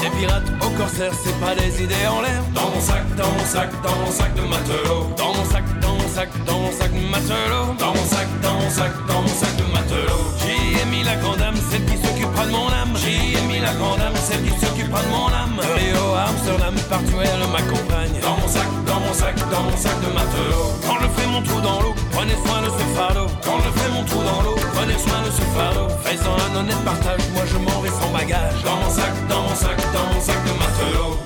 Les 0.02 0.10
pirates 0.10 0.42
au 0.60 0.70
corsaire, 0.76 1.12
c'est 1.22 1.38
pas 1.40 1.54
des 1.54 1.82
idées 1.82 2.06
en 2.10 2.20
l'air. 2.20 2.42
Dans 2.52 2.68
mon 2.68 2.80
sac, 2.80 3.04
dans 3.16 3.30
mon 3.30 3.44
sac, 3.44 3.70
dans 3.82 3.96
mon 3.96 4.10
sac 4.10 4.34
de 4.34 4.42
matelot. 4.42 5.06
Dans 5.16 5.32
mon 5.32 5.44
sac, 5.44 5.64
dans 5.80 5.94
mon 5.94 6.08
sac, 6.08 6.28
dans 6.44 6.58
mon 6.58 6.72
sac 6.72 6.92
de 6.92 7.06
matelot. 7.08 7.74
Dans 7.78 7.94
mon 7.94 8.04
sac, 8.04 8.26
dans 8.42 8.54
mon 8.54 8.70
sac, 8.70 8.92
dans 9.06 9.22
mon 9.22 9.28
sac 9.28 9.56
de 9.56 9.62
matelot. 9.72 10.24
J'y 10.40 10.80
ai 10.80 10.84
mis 10.86 11.04
la 11.04 11.14
grande 11.16 11.40
âme, 11.40 11.54
celle 11.70 11.84
qui 11.84 11.96
s'occupera 12.32 12.46
de 12.46 12.50
mon 12.52 12.68
âme. 12.68 12.96
J'y 12.96 13.36
ai 13.36 13.40
mis 13.46 13.60
la 13.60 13.72
grande 13.74 14.00
âme, 14.00 14.14
celle 14.16 14.42
qui 14.42 14.58
s'occupera 14.58 15.02
de 15.02 15.08
mon 15.08 15.28
âme. 15.28 15.60
Léo 15.76 16.14
Amsterdam, 16.14 16.74
partout 16.88 17.20
elle 17.20 17.48
m'accompagne. 17.50 18.20
Dans 18.20 18.36
mon 18.36 18.48
sac, 18.48 18.68
dans 18.86 19.00
mon 19.00 19.12
sac, 19.12 19.36
dans 19.50 19.62
mon 19.62 19.76
sac 19.76 19.96
de 20.00 20.12
matelot. 20.12 20.72
Quand 20.86 20.98
je 21.00 21.08
fais 21.20 21.28
mon 21.28 21.42
trou 21.42 21.60
dans 21.60 21.80
l'eau, 21.80 21.94
prenez 22.12 22.34
soin 22.44 22.60
de 22.62 22.70
ce 22.70 22.84
fardeau. 22.96 23.26
Quand 23.44 23.58
je 23.64 23.80
fais 23.80 23.90
mon 23.90 24.04
trou 24.04 24.22
dans 24.22 24.42
l'eau, 24.42 24.56
prenez 24.74 24.98
soin 24.98 25.20
de 25.24 25.30
ce 25.30 25.42
fardeau. 25.54 25.88
Faisant 26.04 26.36
un 26.36 26.60
honnête 26.60 26.84
partage, 26.84 27.20
moi 27.34 27.44
je 27.46 27.58
m'en 27.58 27.80
vais 27.80 27.90
sans 27.90 28.10
bagage. 28.12 28.62
Dans 28.64 28.76
mon 28.76 28.90
sac, 28.90 29.12
dans 29.28 29.42
mon 29.42 29.54
sac, 29.54 29.76
dans 29.92 30.06
mon 30.14 30.20
sac 30.20 30.38
de 30.44 30.52
matelot. 30.52 31.18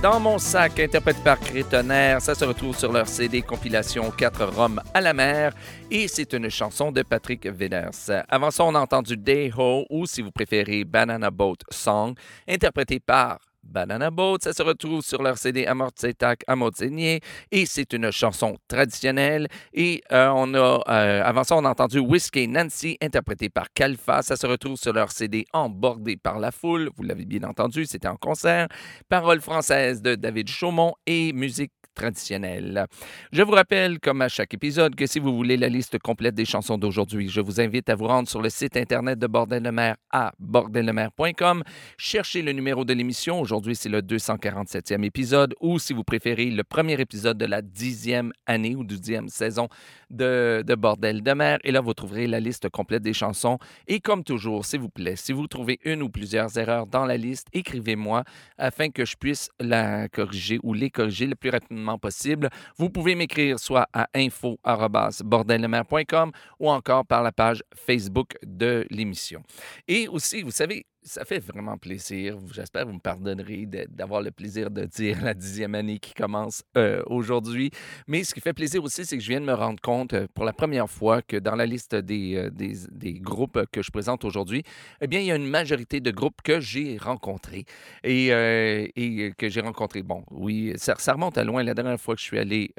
Dans 0.00 0.20
mon 0.20 0.38
sac, 0.38 0.78
interprété 0.78 1.18
par 1.24 1.40
Crétonnerre. 1.40 2.22
Ça 2.22 2.36
se 2.36 2.44
retrouve 2.44 2.78
sur 2.78 2.92
leur 2.92 3.08
CD 3.08 3.42
compilation 3.42 4.08
4 4.12 4.44
Roms 4.54 4.80
à 4.94 5.00
la 5.00 5.12
mer. 5.12 5.52
Et 5.90 6.06
c'est 6.06 6.32
une 6.32 6.48
chanson 6.48 6.92
de 6.92 7.02
Patrick 7.02 7.44
Véners. 7.44 8.22
Avant 8.28 8.52
ça, 8.52 8.62
on 8.62 8.74
a 8.76 8.78
entendu 8.78 9.16
Day 9.16 9.50
Ho, 9.58 9.84
ou 9.90 10.06
si 10.06 10.22
vous 10.22 10.30
préférez 10.30 10.84
Banana 10.84 11.32
Boat 11.32 11.56
Song, 11.70 12.14
interprété 12.46 13.00
par 13.00 13.40
Banana 13.68 14.10
Boat. 14.10 14.38
Ça 14.42 14.52
se 14.52 14.62
retrouve 14.62 15.02
sur 15.02 15.22
leur 15.22 15.38
CD 15.38 15.66
Amortsetak 15.66 16.42
Amotsigné. 16.46 17.20
Et 17.50 17.66
c'est 17.66 17.92
une 17.92 18.10
chanson 18.10 18.56
traditionnelle. 18.66 19.48
Et 19.72 20.02
euh, 20.12 20.30
on 20.34 20.54
a, 20.54 20.82
euh, 20.88 21.22
avant 21.24 21.44
ça, 21.44 21.56
on 21.56 21.64
a 21.64 21.70
entendu 21.70 21.98
Whiskey 21.98 22.46
Nancy, 22.46 22.96
interprété 23.00 23.48
par 23.48 23.72
Kalfa. 23.72 24.22
Ça 24.22 24.36
se 24.36 24.46
retrouve 24.46 24.76
sur 24.76 24.92
leur 24.92 25.12
CD 25.12 25.46
Embordé 25.52 26.16
par 26.16 26.38
la 26.38 26.50
foule. 26.50 26.90
Vous 26.96 27.02
l'avez 27.02 27.24
bien 27.24 27.42
entendu, 27.44 27.86
c'était 27.86 28.08
en 28.08 28.16
concert. 28.16 28.68
Paroles 29.08 29.40
françaises 29.40 30.02
de 30.02 30.14
David 30.14 30.48
Chaumont 30.48 30.94
et 31.06 31.32
musique 31.32 31.72
traditionnelle. 31.98 32.86
Je 33.32 33.42
vous 33.42 33.52
rappelle, 33.52 33.98
comme 33.98 34.22
à 34.22 34.28
chaque 34.28 34.54
épisode, 34.54 34.94
que 34.94 35.06
si 35.06 35.18
vous 35.18 35.36
voulez 35.36 35.56
la 35.56 35.68
liste 35.68 35.98
complète 35.98 36.34
des 36.34 36.44
chansons 36.44 36.78
d'aujourd'hui, 36.78 37.28
je 37.28 37.40
vous 37.40 37.60
invite 37.60 37.90
à 37.90 37.96
vous 37.96 38.06
rendre 38.06 38.28
sur 38.28 38.40
le 38.40 38.48
site 38.48 38.76
internet 38.76 39.18
de 39.18 39.26
Bordel 39.26 39.64
de 39.64 39.70
mer 39.70 39.96
à 40.10 40.32
bordellemer.com. 40.38 41.64
Cherchez 41.98 42.42
le 42.42 42.52
numéro 42.52 42.84
de 42.84 42.94
l'émission. 42.94 43.40
Aujourd'hui, 43.40 43.74
c'est 43.74 43.88
le 43.88 44.00
247e 44.00 45.04
épisode 45.04 45.54
ou, 45.60 45.78
si 45.78 45.92
vous 45.92 46.04
préférez, 46.04 46.46
le 46.46 46.62
premier 46.62 47.00
épisode 47.00 47.36
de 47.36 47.46
la 47.46 47.60
dixième 47.60 48.32
année 48.46 48.76
ou 48.76 48.84
dixième 48.84 49.28
saison 49.28 49.68
de, 50.10 50.64
de 50.66 50.74
Bordel 50.74 51.22
de 51.22 51.32
mer. 51.32 51.58
Et 51.64 51.70
là, 51.70 51.80
vous 51.80 51.94
trouverez 51.94 52.26
la 52.26 52.40
liste 52.40 52.68
complète 52.68 53.02
des 53.02 53.12
chansons. 53.12 53.58
Et 53.86 54.00
comme 54.00 54.24
toujours, 54.24 54.64
s'il 54.64 54.80
vous 54.80 54.88
plaît, 54.88 55.16
si 55.16 55.32
vous 55.32 55.46
trouvez 55.46 55.78
une 55.84 56.02
ou 56.02 56.08
plusieurs 56.08 56.56
erreurs 56.58 56.86
dans 56.86 57.04
la 57.04 57.16
liste, 57.16 57.48
écrivez-moi 57.52 58.24
afin 58.56 58.90
que 58.90 59.04
je 59.04 59.16
puisse 59.16 59.50
la 59.60 60.08
corriger 60.08 60.58
ou 60.62 60.74
les 60.74 60.90
corriger 60.90 61.26
le 61.26 61.34
plus 61.34 61.50
rapidement 61.50 61.98
possible. 61.98 62.48
Vous 62.76 62.90
pouvez 62.90 63.14
m'écrire 63.14 63.58
soit 63.58 63.88
à 63.92 64.08
info.bordellemer.com 64.14 66.32
ou 66.60 66.70
encore 66.70 67.06
par 67.06 67.22
la 67.22 67.32
page 67.32 67.62
Facebook 67.74 68.36
de 68.46 68.86
l'émission. 68.90 69.42
Et 69.86 70.08
aussi, 70.08 70.42
vous 70.42 70.50
savez, 70.50 70.86
ça 71.02 71.24
fait 71.24 71.38
vraiment 71.38 71.78
plaisir. 71.78 72.36
J'espère 72.52 72.82
que 72.82 72.88
vous 72.88 72.94
me 72.94 73.00
pardonnerez 73.00 73.66
d'avoir 73.88 74.20
le 74.20 74.30
plaisir 74.30 74.70
de 74.70 74.84
dire 74.84 75.18
la 75.22 75.34
dixième 75.34 75.74
année 75.74 75.98
qui 75.98 76.14
commence 76.14 76.62
euh, 76.76 77.02
aujourd'hui. 77.06 77.70
Mais 78.06 78.24
ce 78.24 78.34
qui 78.34 78.40
fait 78.40 78.52
plaisir 78.52 78.82
aussi, 78.82 79.04
c'est 79.04 79.16
que 79.16 79.22
je 79.22 79.28
viens 79.28 79.40
de 79.40 79.46
me 79.46 79.54
rendre 79.54 79.80
compte 79.80 80.14
euh, 80.14 80.26
pour 80.34 80.44
la 80.44 80.52
première 80.52 80.90
fois 80.90 81.22
que 81.22 81.36
dans 81.36 81.54
la 81.54 81.66
liste 81.66 81.94
des, 81.94 82.36
euh, 82.36 82.50
des, 82.50 82.74
des 82.90 83.14
groupes 83.14 83.64
que 83.72 83.82
je 83.82 83.90
présente 83.90 84.24
aujourd'hui, 84.24 84.62
eh 85.00 85.06
bien, 85.06 85.20
il 85.20 85.26
y 85.26 85.32
a 85.32 85.36
une 85.36 85.48
majorité 85.48 86.00
de 86.00 86.10
groupes 86.10 86.42
que 86.42 86.60
j'ai 86.60 86.98
rencontrés 86.98 87.64
et, 88.04 88.28
que 89.36 89.48
j'ai 89.48 89.60
rencontrés. 89.60 90.02
Bon, 90.02 90.24
oui, 90.30 90.74
ça, 90.76 90.94
remonte 91.12 91.38
à 91.38 91.44
loin. 91.44 91.62
La 91.62 91.74
dernière 91.74 92.00
fois 92.00 92.14
que 92.14 92.20
je 92.20 92.26
suis 92.26 92.38
allé 92.38 92.72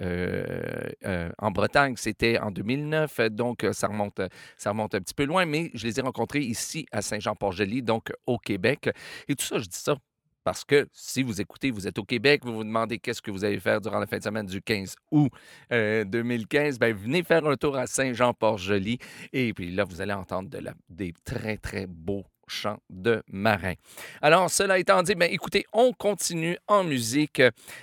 en 1.38 1.51
Bretagne, 1.51 1.95
c'était 1.97 2.39
en 2.39 2.51
2009, 2.51 3.22
donc 3.32 3.65
ça 3.72 3.88
remonte, 3.88 4.22
ça 4.57 4.72
remonte 4.72 4.95
un 4.95 4.99
petit 4.99 5.13
peu 5.13 5.26
loin, 5.26 5.45
mais 5.45 5.72
je 5.74 5.88
les 5.88 5.99
ai 5.99 6.01
rencontrés 6.01 6.41
ici 6.41 6.86
à 6.91 7.01
Saint-Jean-Port-Joli, 7.01 7.82
donc 7.82 8.11
au 8.26 8.38
Québec. 8.38 8.89
Et 9.28 9.36
tout 9.36 9.45
ça, 9.45 9.59
je 9.59 9.65
dis 9.65 9.78
ça 9.78 9.95
parce 10.43 10.63
que 10.63 10.88
si 10.93 11.22
vous 11.22 11.41
écoutez, 11.41 11.70
vous 11.70 11.88
êtes 11.88 11.99
au 11.99 12.03
Québec, 12.03 12.41
vous 12.43 12.55
vous 12.55 12.63
demandez 12.63 12.97
qu'est-ce 12.97 13.22
que 13.22 13.30
vous 13.30 13.43
allez 13.43 13.59
faire 13.59 13.82
durant 13.82 13.99
la 13.99 14.07
fin 14.07 14.17
de 14.17 14.24
semaine 14.24 14.45
du 14.45 14.61
15 14.61 14.95
août 15.11 15.30
euh, 15.72 16.03
2015, 16.05 16.80
ben 16.80 16.95
venez 16.95 17.24
faire 17.24 17.45
un 17.45 17.55
tour 17.55 17.76
à 17.76 17.88
Saint-Jean-Port-Joli 17.88 18.97
et 19.34 19.53
puis 19.53 19.72
là, 19.72 19.84
vous 19.84 20.01
allez 20.01 20.13
entendre 20.13 20.49
de 20.49 20.59
des 20.89 21.13
très, 21.24 21.57
très 21.57 21.86
beaux 21.88 22.26
chants 22.49 22.80
de 22.89 23.22
marins. 23.28 23.76
Alors, 24.22 24.49
cela 24.49 24.80
étant 24.80 25.03
dit, 25.03 25.15
ben, 25.15 25.30
écoutez, 25.32 25.65
on 25.72 25.93
continue 25.93 26.57
en 26.67 26.84
musique 26.84 27.41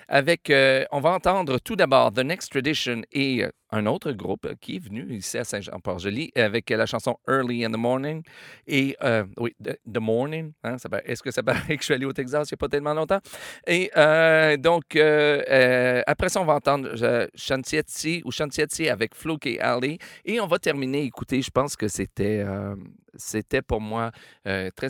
avec, 0.08 0.50
euh, 0.50 0.84
on 0.90 1.00
va 1.00 1.10
entendre 1.10 1.58
tout 1.58 1.76
d'abord 1.76 2.12
The 2.12 2.24
Next 2.24 2.50
Tradition 2.50 3.02
et 3.12 3.44
euh, 3.44 3.50
un 3.70 3.86
autre 3.86 4.12
groupe 4.12 4.48
qui 4.60 4.76
est 4.76 4.78
venu 4.78 5.12
ici 5.14 5.38
à 5.38 5.44
Saint-Jean-Port-Joli 5.44 6.32
avec 6.36 6.70
la 6.70 6.86
chanson 6.86 7.16
Early 7.28 7.64
in 7.64 7.70
the 7.70 7.76
Morning. 7.76 8.22
Et, 8.66 8.96
euh, 9.02 9.24
oui, 9.38 9.54
The, 9.62 9.78
The 9.92 9.98
Morning, 9.98 10.52
hein, 10.62 10.76
est-ce 11.04 11.22
que 11.22 11.30
ça 11.30 11.42
paraît 11.42 11.76
que 11.76 11.82
je 11.82 11.86
suis 11.86 11.94
allé 11.94 12.06
au 12.06 12.12
Texas 12.12 12.48
il 12.50 12.54
n'y 12.54 12.56
a 12.56 12.58
pas 12.58 12.68
tellement 12.68 12.94
longtemps? 12.94 13.20
Et 13.66 13.90
euh, 13.96 14.56
donc, 14.56 14.96
euh, 14.96 15.42
euh, 15.50 16.02
après 16.06 16.28
ça, 16.28 16.40
on 16.40 16.44
va 16.44 16.54
entendre 16.54 16.90
euh, 17.02 17.26
Chantietzi 17.34 18.22
ou 18.24 18.30
Chantietzi 18.30 18.88
avec 18.88 19.14
Fluke 19.14 19.46
et 19.46 19.60
Ali. 19.60 19.98
Et 20.24 20.40
on 20.40 20.46
va 20.46 20.58
terminer, 20.58 21.02
écoutez, 21.02 21.42
je 21.42 21.50
pense 21.50 21.76
que 21.76 21.88
c'était 21.88 22.44
euh, 22.46 22.74
c'était 23.18 23.62
pour 23.62 23.80
moi 23.80 24.12
euh, 24.46 24.70
très 24.76 24.88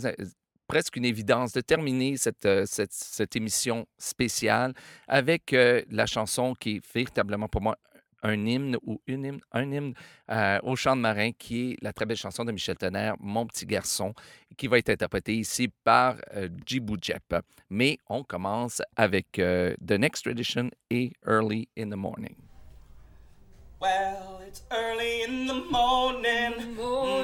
presque 0.66 0.96
une 0.96 1.04
évidence 1.04 1.52
de 1.52 1.60
terminer 1.60 2.16
cette, 2.16 2.44
euh, 2.44 2.64
cette, 2.66 3.36
émission 3.36 3.86
spéciale 3.98 4.74
avec 5.06 5.52
euh, 5.52 5.82
la 5.90 6.06
chanson 6.06 6.54
qui 6.54 6.76
est 6.76 6.92
véritablement 6.92 7.48
pour 7.48 7.62
moi 7.62 7.76
un 8.22 8.46
hymne 8.46 8.76
ou 8.86 9.00
une 9.06 9.24
hymne, 9.24 9.40
un 9.52 9.72
hymne 9.72 9.94
euh, 10.30 10.58
au 10.62 10.76
chant 10.76 10.96
de 10.96 11.00
marin 11.00 11.32
qui 11.32 11.72
est 11.72 11.76
la 11.82 11.92
très 11.92 12.06
belle 12.06 12.16
chanson 12.16 12.44
de 12.44 12.52
Michel 12.52 12.76
Tonnerre, 12.76 13.14
Mon 13.20 13.46
petit 13.46 13.66
garçon, 13.66 14.14
qui 14.56 14.66
va 14.66 14.78
être 14.78 14.90
interprétée 14.90 15.34
ici 15.34 15.68
par 15.84 16.16
euh, 16.34 16.48
Djibou 16.64 16.96
Jep. 17.00 17.34
Mais 17.70 17.98
on 18.08 18.22
commence 18.22 18.82
avec 18.96 19.38
euh, 19.38 19.74
The 19.86 19.92
Next 19.92 20.24
Tradition 20.24 20.70
et 20.90 21.12
Early 21.26 21.68
in 21.78 21.90
the 21.90 21.96
Morning. 21.96 22.36
Well, 23.78 24.40
it's 24.46 24.62
early 24.70 25.22
in 25.22 25.46
the 25.46 25.66
morning, 25.70 26.76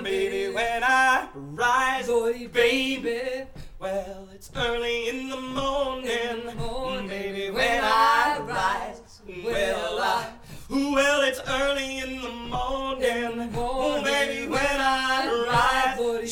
baby, 0.05 0.53
when 0.55 0.85
I 0.85 1.27
rise, 1.35 2.09
baby. 2.53 3.47
Well, 3.81 4.29
it's 4.35 4.51
early 4.55 5.09
in 5.09 5.31
the 5.31 5.41
morning, 5.41 7.09
baby, 7.09 7.51
when 7.51 7.83
I 7.83 8.39
rise. 8.47 9.23
Well, 9.43 9.99
I, 10.03 10.27
well, 10.73 11.23
it's 11.23 11.41
early 11.47 11.99
in 11.99 12.23
the 12.23 12.31
morning, 12.31 13.51
oh, 13.55 14.03
baby, 14.03 14.49
when 14.49 14.81
I 14.81 15.45
rise. 15.47 15.83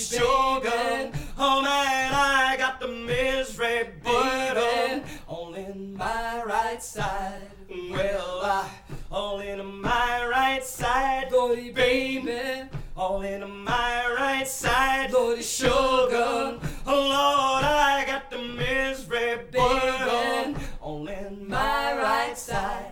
Sugar, 0.09 1.11
oh 1.39 1.63
man, 1.63 2.13
I 2.13 2.55
got 2.57 2.81
the 2.81 2.89
misery 2.89 3.91
burden 4.03 5.03
all 5.27 5.55
in 5.55 5.97
my 5.97 6.43
right 6.45 6.83
side. 6.83 7.43
Well, 7.69 8.41
I 8.43 8.69
all 9.11 9.41
in 9.41 9.81
my 9.81 10.27
right 10.27 10.65
side, 10.65 11.31
baby. 11.31 12.69
All 12.97 13.23
in 13.23 13.65
my 13.65 14.15
right 14.17 14.47
side, 14.47 15.11
sugar. 15.43 16.59
Oh 16.59 16.61
Lord, 16.87 17.65
I 17.65 18.05
got 18.07 18.31
the 18.31 18.39
misery 18.39 19.41
burden 19.53 20.57
all 20.81 21.09
in 21.09 21.49
my 21.49 21.97
right 21.97 22.39
side 22.39 22.90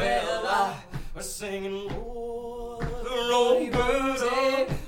well, 0.00 0.76
I'm 1.14 1.22
singing, 1.22 1.88
Lord, 1.88 2.86
the 3.04 3.30
old 3.32 3.70
birds 3.70 4.22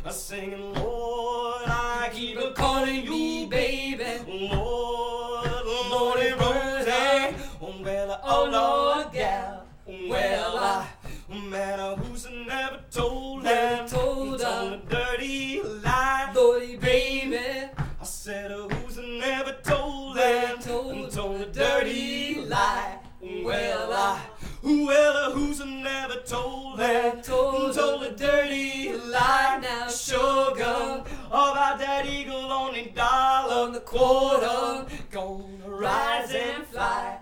are 0.04 0.10
singing, 0.10 0.74
Lord, 0.74 1.64
I 1.66 2.10
keep 2.12 2.38
a 2.38 2.52
calling 2.52 3.04
you, 3.04 3.46
baby, 3.46 4.04
Lord, 4.26 5.66
Lordy 5.90 6.32
Rosie, 6.32 7.36
well, 7.60 8.20
oh 8.24 8.48
Lord, 8.50 9.12
gal, 9.12 9.66
well, 9.86 10.58
I, 10.58 10.86
matter 11.28 11.94
who's 11.96 12.26
never 12.46 12.80
told 12.90 13.44
never 13.44 13.86
told 13.88 14.40
a 14.40 14.80
dirty 14.88 15.60
lie, 15.62 16.32
Lordy, 16.34 16.76
baby, 16.76 17.38
I 17.38 18.04
said 18.04 18.50
oh, 18.50 18.68
who's 18.68 18.96
never 18.96 19.52
told 19.62 20.16
and 20.16 20.60
told, 20.60 21.10
told 21.10 21.40
a 21.42 21.46
dirty 21.46 22.46
lie, 22.46 22.98
well, 23.20 23.92
I 23.92 24.31
told 26.32 26.78
her, 26.78 27.20
told, 27.22 27.74
told 27.74 28.02
a 28.04 28.10
dirty 28.16 28.94
lie. 28.94 29.58
Now, 29.60 29.86
sugar, 29.88 31.04
about 31.26 31.78
that 31.78 32.06
eagle 32.06 32.50
on 32.50 32.72
the 32.72 32.84
dollar, 32.86 33.66
on 33.66 33.72
the 33.74 33.80
quarter, 33.80 34.86
gonna 35.10 35.68
rise 35.68 36.32
and 36.32 36.66
fly. 36.66 37.18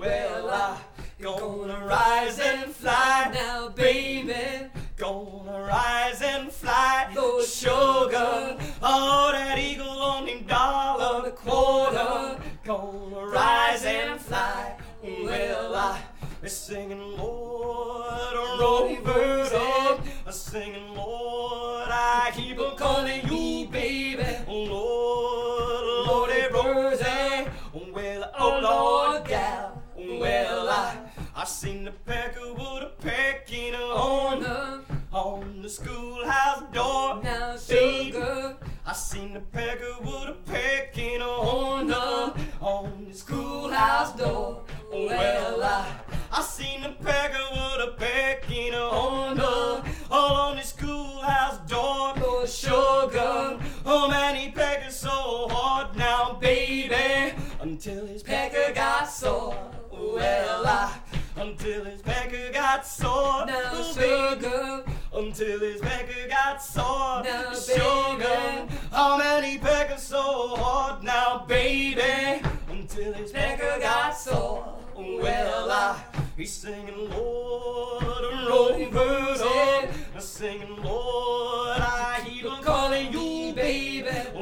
Well, 0.00 0.48
I 0.48 0.78
gonna 1.20 1.84
rise 1.84 2.38
and 2.38 2.70
fly 2.72 3.30
now, 3.34 3.68
baby. 3.68 4.70
Gonna 4.96 5.60
rise 5.60 6.22
and 6.22 6.50
fly, 6.50 7.12
Lord 7.14 7.44
sugar. 7.44 8.56
Oh, 8.82 9.30
that 9.32 9.58
eagle 9.58 10.00
on 10.12 10.24
the 10.24 10.40
dollar, 10.40 11.22
the 11.22 11.32
quarter, 11.32 12.40
gonna 12.64 13.26
rise 13.26 13.84
and 13.84 14.18
fly. 14.18 14.78
Well, 15.02 15.74
I 15.74 16.00
they're 16.44 16.50
singing, 16.50 17.16
Lord, 17.16 18.34
rovers 18.60 19.50
up. 19.54 20.04
Singing, 20.30 20.94
Lord, 20.94 21.88
I 21.88 22.32
keep 22.34 22.58
on 22.58 22.76
calling 22.76 23.22
you, 23.26 23.66
baby. 23.68 24.22
Lord, 24.46 26.06
Lordy, 26.06 26.42
Rosie. 26.52 27.50
Well, 27.94 28.30
oh, 28.38 28.60
Lord, 28.62 29.26
gal. 29.26 29.82
Well, 29.96 30.68
I, 30.68 30.98
I 31.34 31.44
seen 31.46 31.86
the 31.86 31.92
pecker 31.92 32.52
with 32.52 32.82
a 32.82 32.92
pecking 33.00 33.74
on, 33.74 34.42
the, 34.42 34.80
on 35.16 35.62
the 35.62 35.70
schoolhouse 35.70 36.64
door. 36.74 37.22
Now, 37.22 37.56
sugar. 37.56 38.58
I 38.84 38.92
seen 38.92 39.32
the 39.32 39.40
pecker 39.40 39.94
with 40.02 40.28
a 40.28 40.36
pecking 40.44 41.22
on, 41.22 41.86
the, 41.86 42.38
on 42.60 43.06
the 43.08 43.16
schoolhouse 43.16 44.14
door. 44.18 44.60
Well, 44.92 45.62
I. 45.62 46.03
I 46.36 46.42
seen 46.42 46.82
a 46.82 46.90
pecker 46.90 47.38
with 47.52 47.88
a 47.88 47.94
peck 47.96 48.50
on 48.50 49.36
the 49.36 49.84
all 50.10 50.34
on 50.34 50.56
his 50.56 50.70
schoolhouse 50.70 51.58
door 51.70 52.16
for 52.16 52.44
a. 52.44 53.60
Oh 53.86 54.08
man, 54.10 54.34
he 54.34 54.50
pecker 54.50 54.90
so 54.90 55.46
hard 55.48 55.96
now, 55.96 56.32
baby, 56.40 57.36
until 57.60 58.06
his 58.06 58.24
pecker 58.24 58.74
got 58.74 59.04
sore. 59.04 59.56
Well, 59.92 60.66
I 60.66 60.98
until 61.36 61.84
his 61.84 62.02
pecker 62.02 62.52
got 62.52 62.84
sore. 62.84 63.46
Now, 63.46 63.70
oh, 63.72 63.92
sugar. 63.92 64.84
Until 65.14 65.60
his 65.60 65.80
pecker 65.80 66.28
got 66.28 66.60
sore. 66.60 67.22
Now, 67.22 67.54
sugar. 67.54 68.66
How 68.90 69.14
oh, 69.14 69.18
many 69.18 69.58
peckers 69.58 70.00
so 70.00 70.56
hard 70.56 71.04
now, 71.04 71.44
baby? 71.46 72.42
Until 72.68 73.12
his 73.12 73.30
pecker 73.30 73.78
got 73.78 74.18
sore. 74.18 74.80
Well, 74.96 75.70
I. 75.70 76.13
He's 76.36 76.52
singing, 76.52 77.10
Lord, 77.10 78.02
a 78.02 78.46
rolling 78.48 78.90
bird 78.90 79.40
on. 79.40 79.88
I'm 80.16 80.20
singing, 80.20 80.82
Lord, 80.82 81.78
I 81.78 82.22
keep 82.26 82.44
on 82.44 82.60
calling 82.60 83.12
you, 83.12 83.52
baby. 83.54 84.08
Oh, 84.34 84.40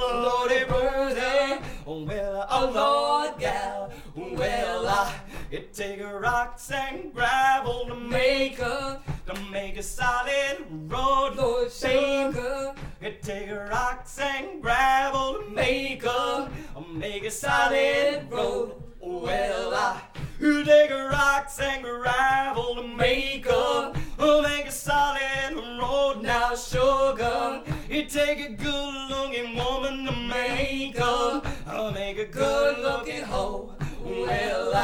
Lord, 0.00 0.24
Lord, 0.24 0.50
a 0.50 0.66
bird 0.66 1.62
Oh, 1.86 2.02
well, 2.02 2.46
oh, 2.50 2.72
Lord, 2.74 3.38
gal. 3.38 3.92
Oh, 4.16 4.34
well, 4.34 4.88
I, 4.88 5.14
it 5.52 5.72
take 5.72 6.02
rocks 6.02 6.72
and 6.72 7.14
gravel 7.14 7.86
to 7.86 7.94
make 7.94 8.58
a, 8.58 9.00
to 9.26 9.40
make 9.52 9.76
a 9.76 9.82
solid 9.84 10.66
road, 10.88 11.36
Lord, 11.36 11.70
shaker. 11.70 12.74
It 13.00 13.22
take 13.22 13.48
rocks 13.52 14.18
and 14.18 14.60
gravel 14.60 15.34
to 15.34 15.50
make 15.50 16.02
a, 16.02 16.50
make 16.92 17.24
a 17.24 17.30
solid 17.30 18.26
road. 18.28 18.82
Oh, 19.00 19.22
well, 19.22 19.72
I 19.72 20.07
who 20.38 20.64
dig 20.64 20.90
rocks 20.90 21.58
and 21.60 21.82
gravel 21.82 22.76
to 22.76 22.86
make 22.86 23.46
up, 23.50 23.96
who 24.18 24.42
make 24.42 24.66
a 24.66 24.72
solid 24.72 25.54
road 25.54 26.22
now, 26.22 26.54
sugar. 26.54 27.62
It 27.88 28.10
take 28.10 28.40
a 28.40 28.52
good 28.52 29.10
looking 29.10 29.56
woman 29.56 30.06
to 30.06 30.12
make 30.12 31.00
up, 31.00 31.46
I'll 31.66 31.92
make 31.92 32.18
a 32.18 32.26
good 32.26 32.78
looking 32.78 33.24
hoe. 33.24 33.74
Well, 34.02 34.74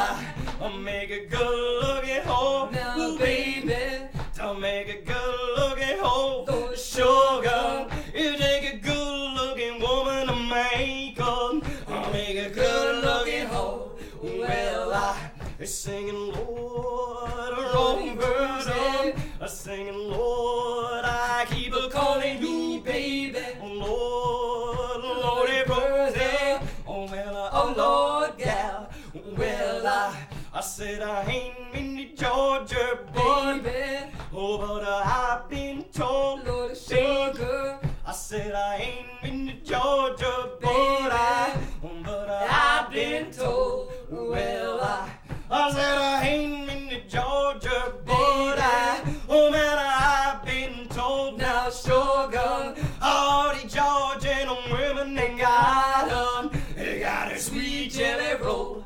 I'll 0.61 0.77
make 0.77 1.09
a 1.09 1.25
good 1.25 1.83
looking 1.83 2.21
hoe. 2.23 2.69
Now 2.71 2.94
They're 15.57 15.67
singing, 15.67 16.33
Lord, 16.33 17.31
I'm 17.31 18.17
burden. 18.17 19.13
I'm 19.39 19.47
singing, 19.47 19.97
Lord, 19.97 21.05
I 21.05 21.45
keep 21.49 21.73
a 21.73 21.89
calling 21.89 22.41
me, 22.41 22.81
baby. 22.81 23.39
Oh, 23.61 24.99
Lord, 25.01 25.17
Lord, 25.23 25.49
it 25.49 25.65
burden. 25.65 26.67
Oh, 26.85 27.07
well, 27.09 27.37
I, 27.37 27.49
oh, 27.53 27.73
Lord, 27.77 28.37
gal. 28.37 28.89
Well, 29.37 29.87
I, 29.87 30.27
I 30.53 30.59
said 30.59 31.01
I 31.01 31.23
ain't 31.23 31.71
been 31.71 31.95
to 31.97 32.15
Georgia, 32.15 32.99
boy. 33.13 33.61
Baby. 33.63 34.11
Oh, 34.33 34.57
but 34.57 34.83
uh, 34.83 35.03
I've 35.05 35.49
been 35.49 35.85
told, 35.93 36.45
Lord, 36.45 36.75
sugar. 36.75 37.79
I 38.05 38.11
said 38.11 38.53
I 38.53 38.75
ain't 38.75 39.21
been 39.23 39.47
to 39.47 39.53
Georgia, 39.63 40.49
boy. 40.61 40.97
but 40.99 41.11
I, 41.13 41.57
but 42.03 42.29
I've 42.29 42.91
been 42.91 43.31
told, 43.31 43.89
well, 44.11 44.81
I. 44.81 45.09
I 45.57 45.71
said 45.71 45.97
I 45.97 46.27
ain't 46.27 46.67
been 46.67 46.89
to 46.89 46.99
Georgia, 47.07 47.93
but 48.05 48.59
I, 48.59 49.01
oh 49.29 49.49
man, 49.51 49.77
I've 49.79 50.45
been 50.45 50.87
told 50.89 51.37
now, 51.37 51.69
Shogun, 51.69 52.75
all 53.01 53.55
the 53.55 53.65
Georgian 53.65 54.49
women 54.69 55.15
they 55.15 55.33
got 55.37 56.11
'em, 56.11 56.51
they 56.75 56.99
got 56.99 57.31
a 57.31 57.39
sweet 57.39 57.91
jelly 57.93 58.35
roll. 58.43 58.84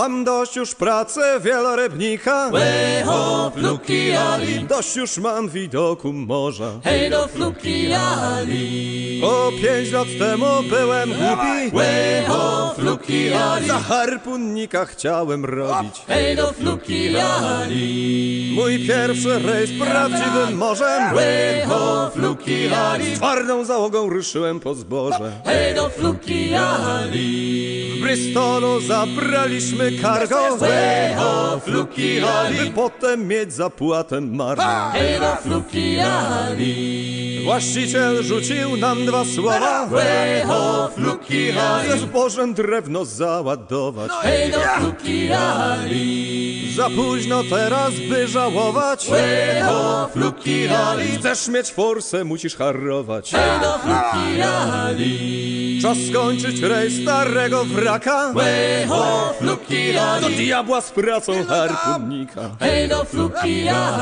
Mam 0.00 0.24
dość 0.24 0.56
już 0.56 0.74
pracy 0.74 1.20
wielorybnika 1.40 2.50
Łeho, 2.52 3.52
fluki 3.54 4.12
ali 4.12 4.64
Dość 4.64 4.96
już 4.96 5.18
mam 5.18 5.48
widoku 5.48 6.12
morza. 6.12 6.70
Hej 6.84 7.10
do 7.10 7.28
fluki 7.28 7.92
ali 7.92 9.22
O 9.24 9.52
pięć 9.62 9.92
lat 9.92 10.08
temu 10.18 10.46
byłem 10.70 11.08
głupi. 11.08 11.76
Łeho, 11.76 12.74
fluki 12.74 13.32
ali 13.32 13.68
Za 13.68 13.78
harpunnika 13.78 14.84
chciałem 14.84 15.44
robić. 15.44 16.02
Hej 16.08 16.36
do 16.36 16.52
fluki 16.52 17.16
ali 17.16 18.52
Mój 18.56 18.86
pierwszy 18.86 19.38
rejs 19.38 19.70
prawdziwym 19.80 20.58
morzem. 20.58 21.14
Łeho, 21.14 22.10
fluki 22.10 22.68
ali 22.74 23.16
Z 23.16 23.18
twardą 23.18 23.64
załogą 23.64 24.08
ruszyłem 24.08 24.60
po 24.60 24.74
zboże. 24.74 25.32
Hej 25.44 25.74
do 25.74 25.88
fluki 25.88 26.54
ali 26.54 27.69
Bristolu 28.10 28.80
zabraliśmy 28.80 29.92
cargo 30.02 30.56
Weho, 30.56 31.60
fluki 31.60 32.20
ali 32.20 32.70
Potem 32.70 33.28
mieć 33.28 33.52
zapłatę 33.52 34.20
marną 34.20 34.90
Hejwa, 34.92 35.36
fluki 35.36 35.98
ali 36.00 37.40
Właściciel 37.44 38.22
rzucił 38.22 38.76
nam 38.76 39.06
dwa 39.06 39.24
słowa. 39.24 39.86
Weho, 39.86 40.90
fluki 40.94 41.50
ali 41.50 41.88
Ze 41.90 41.98
zbożem 41.98 42.54
drewno 42.54 43.04
załadować. 43.04 44.08
No 44.08 44.20
Hejwa, 44.20 44.78
fluki 44.78 45.32
ali 45.32 46.72
Za 46.76 46.90
późno 46.90 47.44
teraz 47.50 47.90
by 48.08 48.28
żałować. 48.28 49.06
Weho, 49.10 50.08
fluki 50.12 50.68
ali 50.68 51.08
Chcesz 51.18 51.48
mieć 51.48 51.72
forsę, 51.72 52.24
musisz 52.24 52.56
harrować 52.56 53.30
Hejwa, 53.30 53.78
fluki 53.78 54.42
ali 54.42 55.39
Czas 55.82 55.98
skończyć 56.10 56.60
rejs 56.60 57.02
starego 57.02 57.64
wraka. 57.64 58.32
Way 58.32 58.86
ho, 58.86 59.34
flukija 59.38 60.20
Do 60.20 60.28
diabła 60.28 60.80
z 60.80 60.90
pracą 60.90 61.32
harpunnika 61.44 62.50
Hej 62.60 62.88
do 62.88 63.04
flukija 63.04 63.92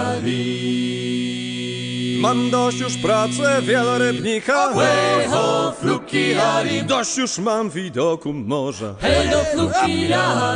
Mam 2.20 2.51
dość 2.51 2.81
już 2.81 2.97
pracy, 2.97 3.43
wielorybnika. 3.62 4.72
Way 4.74 5.29
ho, 5.29 5.72
flukija 5.81 6.62
Dość 6.87 7.16
już 7.16 7.39
mam 7.39 7.70
widoku 7.70 8.33
morza. 8.33 8.95
Hej 9.01 9.29
do 9.29 9.45
flukija 9.45 10.55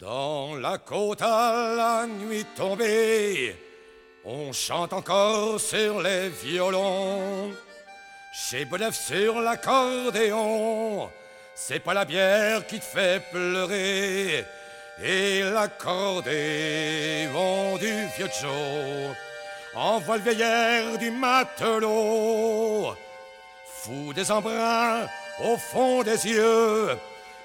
Dans 0.00 0.60
la 0.60 0.78
côte 0.78 1.22
à 1.22 1.74
la 1.76 2.06
nuit 2.06 2.46
tombée 2.56 3.63
on 4.24 4.52
chante 4.52 4.92
encore 4.92 5.60
sur 5.60 6.00
les 6.00 6.28
violons. 6.28 7.52
Chez 8.32 8.64
Bonneuf 8.64 8.96
sur 8.96 9.40
l'accordéon, 9.40 11.08
c'est 11.54 11.78
pas 11.78 11.94
la 11.94 12.04
bière 12.04 12.66
qui 12.66 12.80
te 12.80 12.84
fait 12.84 13.22
pleurer, 13.30 14.44
et 15.02 15.42
l'accordéon 15.42 16.32
du 17.76 18.06
vieux 18.16 18.28
Joe 18.40 19.14
envoie 19.74 20.16
le 20.16 20.22
vieillard 20.22 20.98
du 20.98 21.10
matelot, 21.12 22.96
fou 23.82 24.12
des 24.12 24.32
embruns 24.32 25.06
au 25.44 25.56
fond 25.56 26.02
des 26.02 26.26
yeux, 26.26 26.96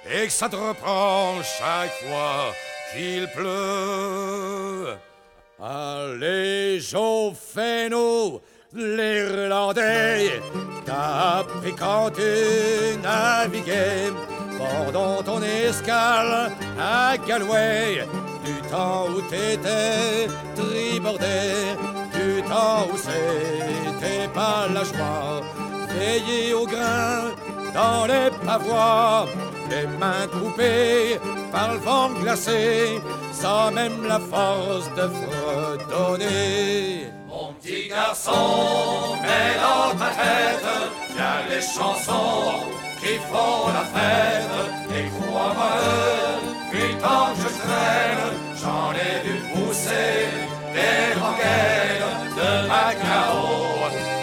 et 0.10 0.26
que 0.26 0.32
ça 0.32 0.50
te 0.50 0.56
reprend 0.56 1.36
chaque 1.44 1.94
fois 2.02 2.54
qu'il 2.92 3.28
pleut. 3.28 4.98
Allez, 5.62 6.80
fais-nous 6.80 8.40
l'Irlandais, 8.74 10.42
t'as 10.86 11.40
appris 11.40 11.74
quand 11.78 12.12
tu 12.12 12.98
naviguais 13.04 14.14
pendant 14.58 15.22
ton 15.22 15.42
escale 15.42 16.54
à 16.80 17.18
Galway, 17.18 18.08
du 18.46 18.70
temps 18.70 19.08
où 19.10 19.22
t'étais 19.24 20.28
tribordé, 20.56 21.76
du 22.14 22.42
temps 22.44 22.88
où 22.94 22.96
c'était 22.96 24.30
pas 24.34 24.66
la 24.74 24.86
joie, 24.86 25.42
veiller 25.90 26.54
au 26.54 26.66
grain 26.66 27.34
dans 27.74 28.06
les 28.06 28.32
pavois, 28.46 29.26
les 29.70 29.88
mains 29.98 30.28
coupées 30.32 31.20
par 31.52 31.74
le 31.74 31.80
vent 31.80 32.12
glacé, 32.22 33.02
sans 33.32 33.72
même 33.72 34.06
la 34.08 34.20
force 34.20 34.90
de 34.96 35.10
fredonner. 35.20 37.08
Mon 37.28 37.54
petit 37.54 37.88
garçon, 37.90 39.16
mets 39.22 39.56
dans 39.66 39.98
ta 39.98 40.10
tête, 40.22 40.68
y 41.16 41.20
a 41.20 41.38
les 41.50 41.62
chansons 41.62 42.66
qui 43.00 43.14
font 43.32 43.68
la 43.78 43.86
fête. 43.94 44.56
Et 44.96 45.06
crois-moi, 45.16 45.76
depuis 46.72 46.96
tant 46.96 47.28
que 47.34 47.42
je 47.44 47.52
traîne, 47.62 48.26
j'en 48.62 48.92
ai 48.94 49.14
vu 49.26 49.36
pousser 49.54 50.28
des 50.74 51.20
rengaines 51.20 52.20
de 52.40 52.52
Macao 52.68 53.40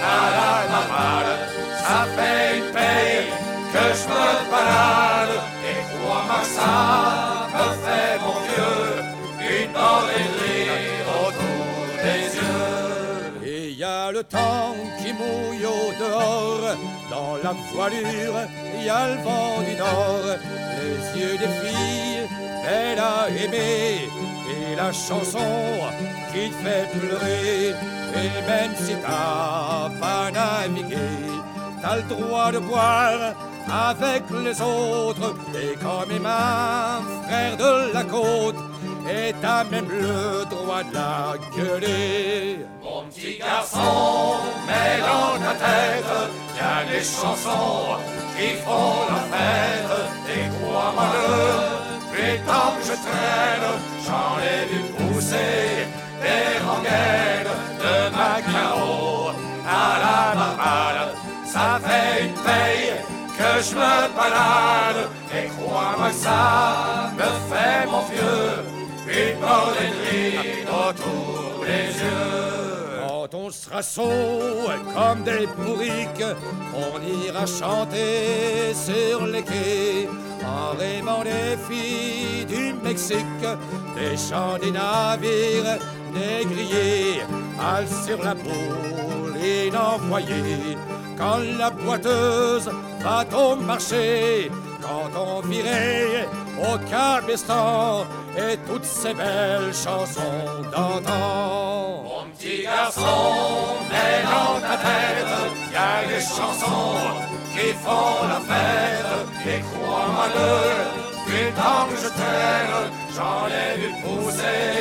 à 0.02 0.20
la 0.36 0.52
Navale. 0.72 1.32
Ça 1.82 1.98
fait 2.16 2.35
dans 17.16 17.36
la 17.42 17.52
voilure, 17.72 18.40
y 18.84 18.88
a 18.88 19.02
le 19.08 19.22
vent 19.22 19.60
du 19.68 19.74
nord, 19.84 20.28
les 20.78 21.20
yeux 21.20 21.38
des 21.42 21.52
filles, 21.60 22.28
belles 22.64 23.02
à 23.14 23.28
aimer, 23.42 24.08
et 24.54 24.76
la 24.76 24.92
chanson 24.92 25.50
qui 26.30 26.50
te 26.50 26.56
fait 26.62 26.86
pleurer, 26.94 27.74
et 28.22 28.34
même 28.50 28.74
si 28.84 28.94
t'as 29.04 29.88
pas 30.02 30.30
navigué, 30.36 31.08
t'as 31.80 31.96
le 31.96 32.02
droit 32.14 32.52
de 32.52 32.58
boire 32.58 33.34
avec 33.88 34.24
les 34.44 34.60
autres, 34.60 35.34
et 35.62 35.74
comme 35.84 36.18
mains, 36.26 37.00
frère 37.26 37.56
de 37.56 37.92
la 37.94 38.04
côte, 38.04 38.60
et 39.08 39.32
t'as 39.40 39.64
même 39.64 39.88
le 39.88 40.44
droit 40.54 40.82
de 40.88 40.94
la 40.94 41.34
gueuler. 41.56 42.58
Mon 42.82 43.02
petit 43.08 43.38
garçon, 43.38 44.36
mets 44.66 45.00
dans 45.10 45.34
ta 45.44 45.54
tête, 45.64 46.45
y 46.56 46.60
a 46.60 46.84
des 46.90 47.04
chansons 47.04 47.98
qui 48.36 48.48
font 48.64 48.98
la 49.10 49.22
fête. 49.32 49.94
Et 50.34 50.44
crois-moi 50.56 51.06
le, 51.14 52.12
plus 52.12 52.38
tant 52.48 52.70
que 52.76 52.82
je 52.90 52.96
traîne, 53.06 53.68
j'en 54.06 54.32
ai 54.50 54.60
vu 54.70 54.80
pousser 54.96 55.86
des 56.22 56.48
rengaines 56.66 57.54
de 57.82 57.94
Macao 58.16 59.30
à 59.66 59.86
la 60.04 60.18
Barbade. 60.38 61.14
Ça 61.44 61.80
fait 61.84 62.24
une 62.24 62.34
paye 62.46 62.92
que 63.38 63.50
je 63.62 63.74
me 63.74 63.94
balade, 64.16 65.08
et 65.34 65.48
crois-moi 65.48 66.10
ça 66.12 67.12
me 67.16 67.28
fait 67.50 67.86
mon 67.86 68.02
vieux 68.12 68.76
une 69.08 69.40
bordellerie 69.40 70.64
autour 70.66 71.64
des 71.64 72.00
yeux. 72.00 72.75
On 73.38 73.50
sera 73.50 73.82
saut 73.82 74.70
comme 74.94 75.22
des 75.22 75.46
bourriques, 75.58 76.24
on 76.74 77.26
ira 77.26 77.44
chanter 77.44 78.72
sur 78.72 79.26
les 79.26 79.42
quais 79.42 80.08
en 80.42 80.74
rêvant 80.78 81.22
des 81.22 81.58
filles 81.68 82.46
du 82.46 82.72
Mexique, 82.82 83.44
des 83.94 84.16
chants 84.16 84.58
des 84.58 84.70
navires 84.70 85.78
négriers, 86.14 87.20
hal 87.60 87.84
sur 88.06 88.22
la 88.24 88.34
boule 88.34 89.36
et 89.44 89.70
envoyés. 89.76 90.78
Quand 91.18 91.40
la 91.58 91.68
boiteuse 91.68 92.70
va 93.02 93.26
au 93.38 93.54
marché, 93.56 94.50
quand 94.86 95.10
on 95.20 95.40
virait 95.48 96.28
au 96.58 96.78
cabestan 96.90 98.04
et 98.36 98.56
toutes 98.68 98.84
ces 98.84 99.14
belles 99.14 99.72
chansons 99.72 100.46
d'antan. 100.72 102.04
Mon 102.04 102.24
petit 102.32 102.62
garçon, 102.62 103.16
mets 103.90 104.22
dans 104.34 104.60
ta 104.60 104.76
tête, 104.86 105.34
y 105.72 105.76
a 105.76 106.06
des 106.08 106.22
chansons 106.22 106.98
qui 107.52 107.72
font 107.84 108.18
la 108.32 108.40
fête. 108.50 109.12
Et 109.46 109.60
crois-moi-le, 109.68 110.52
plus 111.26 111.50
tant 111.60 111.84
que 111.88 111.96
je 112.02 112.08
traîne, 112.18 112.76
j'en 113.14 113.46
ai 113.62 113.78
vu 113.80 113.88
pousser 114.02 114.76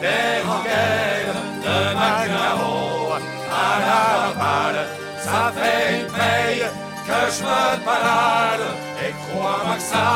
des 0.00 0.32
rengaines 0.48 1.40
de 1.66 1.94
Macao 1.94 3.12
à 3.52 3.70
la 3.80 4.34
Barbade. 4.40 4.86
Ça 5.18 5.52
fait 5.54 6.00
une 6.00 6.06
paye 6.06 6.64
que 7.10 7.22
je 7.36 7.42
me 7.42 7.62
balade, 7.86 8.66
et 9.04 9.12
crois-moi 9.24 9.76
que 9.76 9.86
ça 9.94 10.08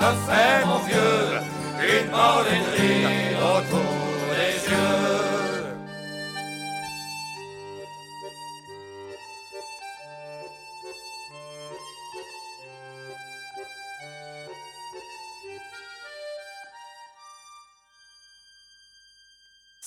me 0.00 0.10
fait, 0.26 0.64
mon 0.66 0.78
vieux, 0.88 1.26
une 1.94 2.08
bordellerie 2.10 3.34
autour 3.52 3.91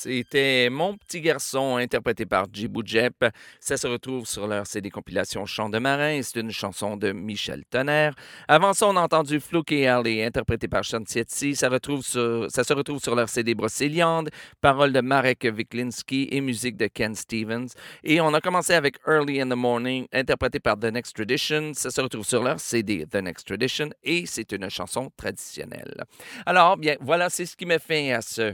C'était 0.05 0.69
Mon 0.69 0.95
petit 0.97 1.19
garçon, 1.19 1.77
interprété 1.77 2.27
par 2.27 2.45
Djibou 2.53 2.83
Jep. 2.85 3.25
Ça 3.59 3.75
se 3.75 3.87
retrouve 3.87 4.27
sur 4.27 4.45
leur 4.45 4.67
CD 4.67 4.91
compilation 4.91 5.47
Chant 5.47 5.67
de 5.67 5.79
marin. 5.79 6.21
C'est 6.21 6.41
une 6.41 6.51
chanson 6.51 6.95
de 6.95 7.11
Michel 7.11 7.63
Tonnerre. 7.65 8.13
Avant 8.47 8.73
ça, 8.73 8.85
on 8.87 8.97
a 8.97 9.01
entendu 9.01 9.39
Fluky 9.39 9.87
Alley, 9.87 10.23
interprété 10.23 10.67
par 10.67 10.83
Chantietsi. 10.83 11.55
Ça, 11.55 11.71
ça 11.71 12.63
se 12.63 12.73
retrouve 12.73 13.01
sur 13.01 13.15
leur 13.15 13.29
CD 13.29 13.55
Brocéliande, 13.55 14.29
paroles 14.61 14.93
de 14.93 15.01
Marek 15.01 15.47
Wiklinski 15.51 16.27
et 16.29 16.39
musique 16.39 16.77
de 16.77 16.85
Ken 16.85 17.15
Stevens. 17.15 17.69
Et 18.03 18.21
on 18.21 18.31
a 18.35 18.41
commencé 18.41 18.75
avec 18.75 18.97
Early 19.07 19.41
in 19.41 19.49
the 19.49 19.57
Morning, 19.57 20.05
interprété 20.13 20.59
par 20.59 20.77
The 20.77 20.91
Next 20.91 21.15
Tradition. 21.15 21.71
Ça 21.73 21.89
se 21.89 21.99
retrouve 21.99 22.27
sur 22.27 22.43
leur 22.43 22.59
CD 22.59 23.07
The 23.07 23.15
Next 23.15 23.47
Tradition 23.47 23.89
et 24.03 24.27
c'est 24.27 24.51
une 24.51 24.69
chanson 24.69 25.11
traditionnelle. 25.17 26.03
Alors, 26.45 26.77
bien, 26.77 26.95
voilà, 27.01 27.31
c'est 27.31 27.47
ce 27.47 27.55
qui 27.57 27.65
me 27.65 27.79
fait 27.79 28.13
à 28.13 28.21
ce 28.21 28.53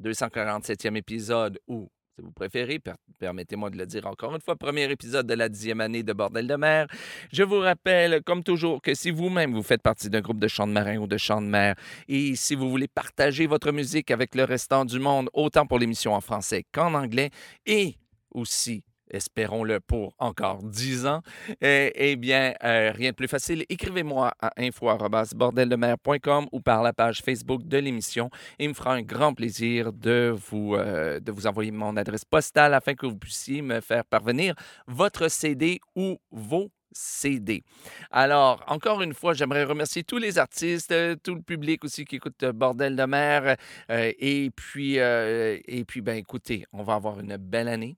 247e 0.00 0.96
épisode 0.96 1.58
ou, 1.68 1.90
si 2.14 2.22
vous 2.22 2.32
préférez, 2.32 2.78
per- 2.78 2.92
permettez-moi 3.18 3.70
de 3.70 3.78
le 3.78 3.86
dire 3.86 4.06
encore 4.06 4.34
une 4.34 4.40
fois, 4.40 4.56
premier 4.56 4.90
épisode 4.90 5.26
de 5.26 5.34
la 5.34 5.48
dixième 5.48 5.80
année 5.80 6.02
de 6.02 6.12
Bordel 6.12 6.46
de 6.46 6.56
mer. 6.56 6.86
Je 7.32 7.42
vous 7.42 7.58
rappelle, 7.58 8.22
comme 8.22 8.42
toujours, 8.42 8.82
que 8.82 8.94
si 8.94 9.10
vous-même 9.10 9.54
vous 9.54 9.62
faites 9.62 9.82
partie 9.82 10.10
d'un 10.10 10.20
groupe 10.20 10.38
de 10.38 10.48
chants 10.48 10.66
de 10.66 10.72
marin 10.72 10.98
ou 10.98 11.06
de 11.06 11.16
chants 11.16 11.40
de 11.42 11.46
mer 11.46 11.74
et 12.08 12.36
si 12.36 12.54
vous 12.54 12.68
voulez 12.70 12.88
partager 12.88 13.46
votre 13.46 13.72
musique 13.72 14.10
avec 14.10 14.34
le 14.34 14.44
restant 14.44 14.84
du 14.84 14.98
monde, 14.98 15.30
autant 15.32 15.66
pour 15.66 15.78
l'émission 15.78 16.14
en 16.14 16.20
français 16.20 16.64
qu'en 16.72 16.94
anglais 16.94 17.30
et 17.66 17.96
aussi 18.30 18.84
espérons-le 19.12 19.80
pour 19.80 20.14
encore 20.18 20.62
10 20.62 21.06
ans, 21.06 21.22
eh, 21.60 21.92
eh 21.94 22.16
bien, 22.16 22.54
euh, 22.64 22.92
rien 22.92 23.10
de 23.10 23.14
plus 23.14 23.28
facile. 23.28 23.64
Écrivez-moi 23.68 24.32
à 24.40 24.52
info.bordeldemer.com 24.58 26.46
ou 26.50 26.60
par 26.60 26.82
la 26.82 26.92
page 26.92 27.22
Facebook 27.22 27.62
de 27.64 27.78
l'émission. 27.78 28.30
Il 28.58 28.70
me 28.70 28.74
fera 28.74 28.94
un 28.94 29.02
grand 29.02 29.34
plaisir 29.34 29.92
de 29.92 30.34
vous, 30.34 30.74
euh, 30.74 31.20
de 31.20 31.30
vous 31.30 31.46
envoyer 31.46 31.70
mon 31.70 31.96
adresse 31.96 32.24
postale 32.24 32.74
afin 32.74 32.94
que 32.94 33.06
vous 33.06 33.16
puissiez 33.16 33.62
me 33.62 33.80
faire 33.80 34.04
parvenir 34.04 34.54
votre 34.86 35.28
CD 35.28 35.80
ou 35.94 36.18
vos 36.30 36.70
CD. 36.94 37.62
Alors, 38.10 38.62
encore 38.66 39.00
une 39.00 39.14
fois, 39.14 39.32
j'aimerais 39.32 39.64
remercier 39.64 40.04
tous 40.04 40.18
les 40.18 40.38
artistes, 40.38 40.92
euh, 40.92 41.16
tout 41.16 41.34
le 41.34 41.40
public 41.40 41.84
aussi 41.84 42.04
qui 42.04 42.16
écoute 42.16 42.44
Bordel 42.44 42.96
de 42.96 43.04
mer. 43.04 43.56
Et 43.88 44.50
puis, 44.54 44.96
et 44.96 45.84
puis, 45.86 46.00
ben 46.02 46.16
écoutez, 46.16 46.66
on 46.72 46.82
va 46.82 46.94
avoir 46.94 47.20
une 47.20 47.36
belle 47.38 47.68
année. 47.68 47.96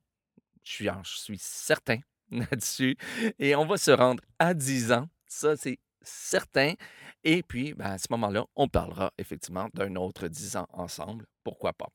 Je 0.65 0.91
suis, 1.05 1.39
certain 1.39 1.99
là-dessus. 2.31 2.97
Et 3.39 3.55
on 3.55 3.67
va 3.67 3.77
se 3.77 3.91
rendre 3.91 4.23
à 4.39 4.55
10 4.55 4.93
ans. 4.93 5.09
Ça, 5.27 5.57
c'est 5.57 5.79
certain. 6.03 6.75
Et 7.23 7.43
puis, 7.43 7.75
ben, 7.75 7.93
à 7.93 7.99
ce 7.99 8.07
moment-là, 8.11 8.47
on 8.57 8.69
parlera 8.69 9.13
effectivement 9.19 9.69
d'un 9.75 9.95
autre 9.97 10.29
10 10.29 10.57
ans 10.57 10.69
ensemble. 10.73 11.27
Pourquoi 11.43 11.73
pas? 11.73 11.89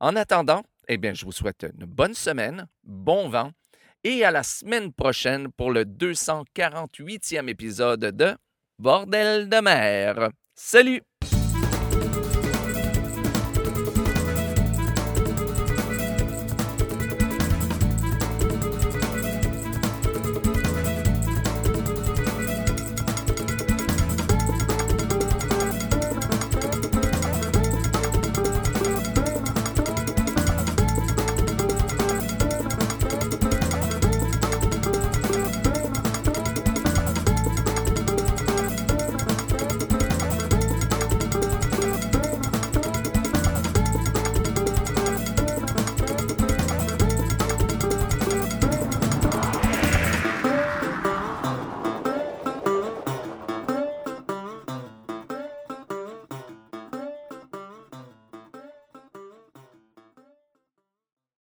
En 0.00 0.16
attendant, 0.16 0.62
eh 0.88 0.96
bien, 0.96 1.14
je 1.14 1.24
vous 1.24 1.32
souhaite 1.32 1.66
une 1.78 1.86
bonne 1.86 2.14
semaine, 2.14 2.66
bon 2.84 3.28
vent 3.28 3.52
et 4.04 4.24
à 4.24 4.30
la 4.30 4.42
semaine 4.42 4.92
prochaine 4.92 5.52
pour 5.52 5.70
le 5.70 5.84
248e 5.84 7.48
épisode 7.48 8.00
de 8.16 8.36
Bordel 8.78 9.48
de 9.48 9.60
mer. 9.60 10.30
Salut! 10.54 11.09